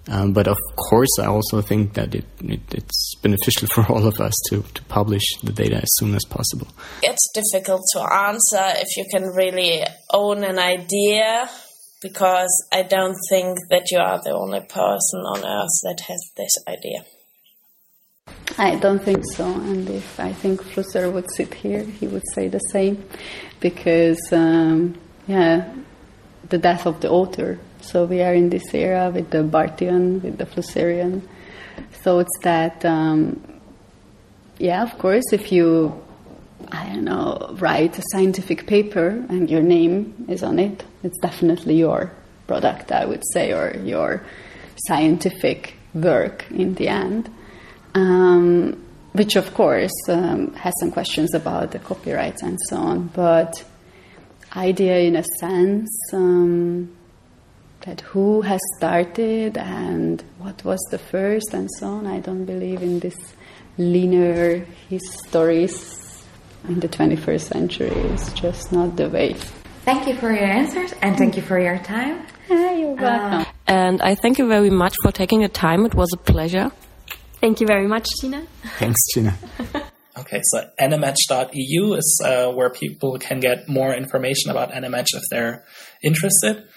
Um, 0.08 0.32
but 0.32 0.46
of 0.48 0.58
course, 0.76 1.18
I 1.18 1.26
also 1.26 1.60
think 1.60 1.94
that 1.94 2.14
it, 2.14 2.24
it, 2.40 2.60
it's 2.72 3.14
beneficial 3.22 3.68
for 3.74 3.84
all 3.92 4.06
of 4.06 4.20
us 4.20 4.34
to, 4.48 4.62
to 4.62 4.82
publish 4.84 5.22
the 5.42 5.52
data 5.52 5.76
as 5.76 5.90
soon 5.98 6.14
as 6.14 6.24
possible. 6.24 6.68
It's 7.02 7.26
difficult 7.34 7.82
to 7.94 8.00
answer 8.00 8.64
if 8.84 8.96
you 8.96 9.04
can 9.10 9.24
really 9.34 9.84
own 10.12 10.44
an 10.44 10.58
idea 10.58 11.48
because 12.02 12.52
I 12.72 12.82
don't 12.82 13.16
think 13.28 13.58
that 13.68 13.90
you 13.90 13.98
are 13.98 14.20
the 14.22 14.32
only 14.32 14.60
person 14.60 15.20
on 15.32 15.38
earth 15.44 15.76
that 15.82 16.00
has 16.08 16.20
this 16.36 16.54
idea. 16.66 17.04
I 18.58 18.76
don't 18.76 19.02
think 19.02 19.24
so, 19.36 19.44
and 19.44 19.88
if 19.88 20.18
I 20.18 20.32
think 20.32 20.62
Flusser 20.62 21.12
would 21.12 21.30
sit 21.36 21.54
here, 21.54 21.82
he 21.84 22.06
would 22.06 22.24
say 22.34 22.48
the 22.48 22.58
same, 22.58 23.04
because 23.60 24.20
um, 24.32 24.98
yeah, 25.26 25.72
the 26.50 26.58
death 26.58 26.86
of 26.86 27.00
the 27.00 27.10
author 27.10 27.58
so 27.82 28.04
we 28.04 28.22
are 28.22 28.34
in 28.34 28.50
this 28.50 28.74
era 28.74 29.10
with 29.10 29.30
the 29.30 29.42
Barthian, 29.42 30.22
with 30.22 30.38
the 30.38 30.44
Flusserian. 30.44 31.22
So 32.02 32.18
it's 32.18 32.38
that, 32.42 32.84
um, 32.84 33.42
yeah, 34.58 34.82
of 34.82 34.96
course, 34.98 35.24
if 35.32 35.50
you, 35.50 36.00
I 36.70 36.86
don't 36.86 37.04
know, 37.04 37.56
write 37.58 37.98
a 37.98 38.02
scientific 38.12 38.66
paper 38.66 39.08
and 39.28 39.50
your 39.50 39.62
name 39.62 40.26
is 40.28 40.42
on 40.42 40.58
it, 40.58 40.84
it's 41.02 41.18
definitely 41.20 41.76
your 41.76 42.12
product, 42.46 42.92
I 42.92 43.06
would 43.06 43.22
say, 43.32 43.52
or 43.52 43.76
your 43.82 44.22
scientific 44.86 45.74
work 45.94 46.46
in 46.50 46.74
the 46.74 46.88
end. 46.88 47.30
Um, 47.94 48.84
which, 49.12 49.34
of 49.34 49.52
course, 49.54 49.90
um, 50.08 50.54
has 50.54 50.72
some 50.78 50.92
questions 50.92 51.34
about 51.34 51.72
the 51.72 51.80
copyrights 51.80 52.42
and 52.42 52.56
so 52.68 52.76
on. 52.76 53.08
But 53.08 53.64
idea, 54.56 54.98
in 54.98 55.16
a 55.16 55.24
sense, 55.38 55.90
um, 56.12 56.96
that 57.82 58.00
who 58.02 58.42
has 58.42 58.60
started 58.76 59.56
and 59.56 60.22
what 60.38 60.62
was 60.64 60.78
the 60.90 60.98
first 60.98 61.54
and 61.54 61.68
so 61.78 61.88
on. 61.88 62.06
I 62.06 62.20
don't 62.20 62.44
believe 62.44 62.82
in 62.82 63.00
this 63.00 63.16
linear 63.78 64.66
histories 64.88 66.24
in 66.68 66.80
the 66.80 66.88
21st 66.88 67.40
century. 67.40 67.88
It's 67.88 68.32
just 68.32 68.72
not 68.72 68.96
the 68.96 69.08
way. 69.08 69.34
Thank 69.84 70.06
you 70.06 70.16
for 70.16 70.30
your 70.30 70.44
answers 70.44 70.92
and 71.00 71.16
thank 71.16 71.36
you 71.36 71.42
for 71.42 71.58
your 71.58 71.78
time. 71.78 72.26
you're 72.48 72.94
welcome. 72.94 73.40
Uh, 73.40 73.44
and 73.66 74.02
I 74.02 74.14
thank 74.14 74.38
you 74.38 74.46
very 74.46 74.70
much 74.70 74.94
for 75.02 75.10
taking 75.10 75.40
the 75.40 75.48
time. 75.48 75.86
It 75.86 75.94
was 75.94 76.10
a 76.12 76.18
pleasure. 76.18 76.70
Thank 77.40 77.60
you 77.60 77.66
very 77.66 77.86
much, 77.86 78.10
Tina. 78.20 78.46
Thanks, 78.78 79.00
Tina. 79.14 79.34
Okay, 80.20 80.42
so 80.44 80.68
animatch.eu 80.78 81.94
is 81.94 82.22
uh, 82.22 82.52
where 82.52 82.68
people 82.68 83.18
can 83.18 83.40
get 83.40 83.68
more 83.70 83.94
information 83.94 84.50
about 84.50 84.70
Animatch 84.70 85.14
if 85.14 85.22
they're 85.30 85.64
interested. 86.02 86.68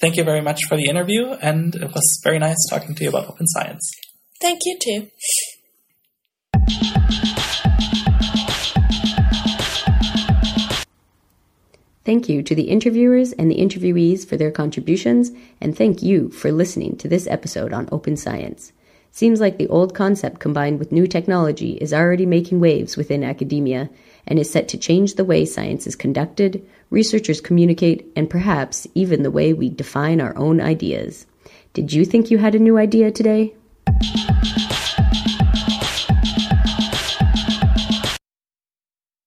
Thank 0.00 0.16
you 0.16 0.22
very 0.22 0.40
much 0.40 0.60
for 0.68 0.76
the 0.76 0.86
interview, 0.86 1.32
and 1.32 1.74
it 1.74 1.92
was 1.92 2.20
very 2.22 2.38
nice 2.38 2.56
talking 2.70 2.94
to 2.94 3.02
you 3.02 3.08
about 3.08 3.28
open 3.28 3.48
science. 3.48 3.90
Thank 4.40 4.60
you 4.64 4.78
too. 4.80 5.08
Thank 12.04 12.28
you 12.28 12.42
to 12.44 12.54
the 12.54 12.68
interviewers 12.68 13.32
and 13.32 13.50
the 13.50 13.56
interviewees 13.56 14.24
for 14.24 14.36
their 14.36 14.52
contributions, 14.52 15.32
and 15.60 15.76
thank 15.76 16.02
you 16.02 16.30
for 16.30 16.52
listening 16.52 16.96
to 16.98 17.08
this 17.08 17.26
episode 17.26 17.72
on 17.72 17.88
open 17.90 18.16
science. 18.16 18.72
Seems 19.14 19.40
like 19.40 19.58
the 19.58 19.68
old 19.68 19.94
concept 19.94 20.40
combined 20.40 20.78
with 20.78 20.90
new 20.90 21.06
technology 21.06 21.72
is 21.72 21.92
already 21.92 22.24
making 22.24 22.60
waves 22.60 22.96
within 22.96 23.22
academia 23.22 23.90
and 24.26 24.38
is 24.38 24.48
set 24.48 24.68
to 24.68 24.78
change 24.78 25.14
the 25.14 25.24
way 25.24 25.44
science 25.44 25.86
is 25.86 25.94
conducted, 25.94 26.66
researchers 26.88 27.42
communicate, 27.42 28.10
and 28.16 28.30
perhaps 28.30 28.86
even 28.94 29.22
the 29.22 29.30
way 29.30 29.52
we 29.52 29.68
define 29.68 30.18
our 30.18 30.34
own 30.38 30.62
ideas. 30.62 31.26
Did 31.74 31.92
you 31.92 32.06
think 32.06 32.30
you 32.30 32.38
had 32.38 32.54
a 32.54 32.58
new 32.58 32.78
idea 32.78 33.10
today? 33.10 33.54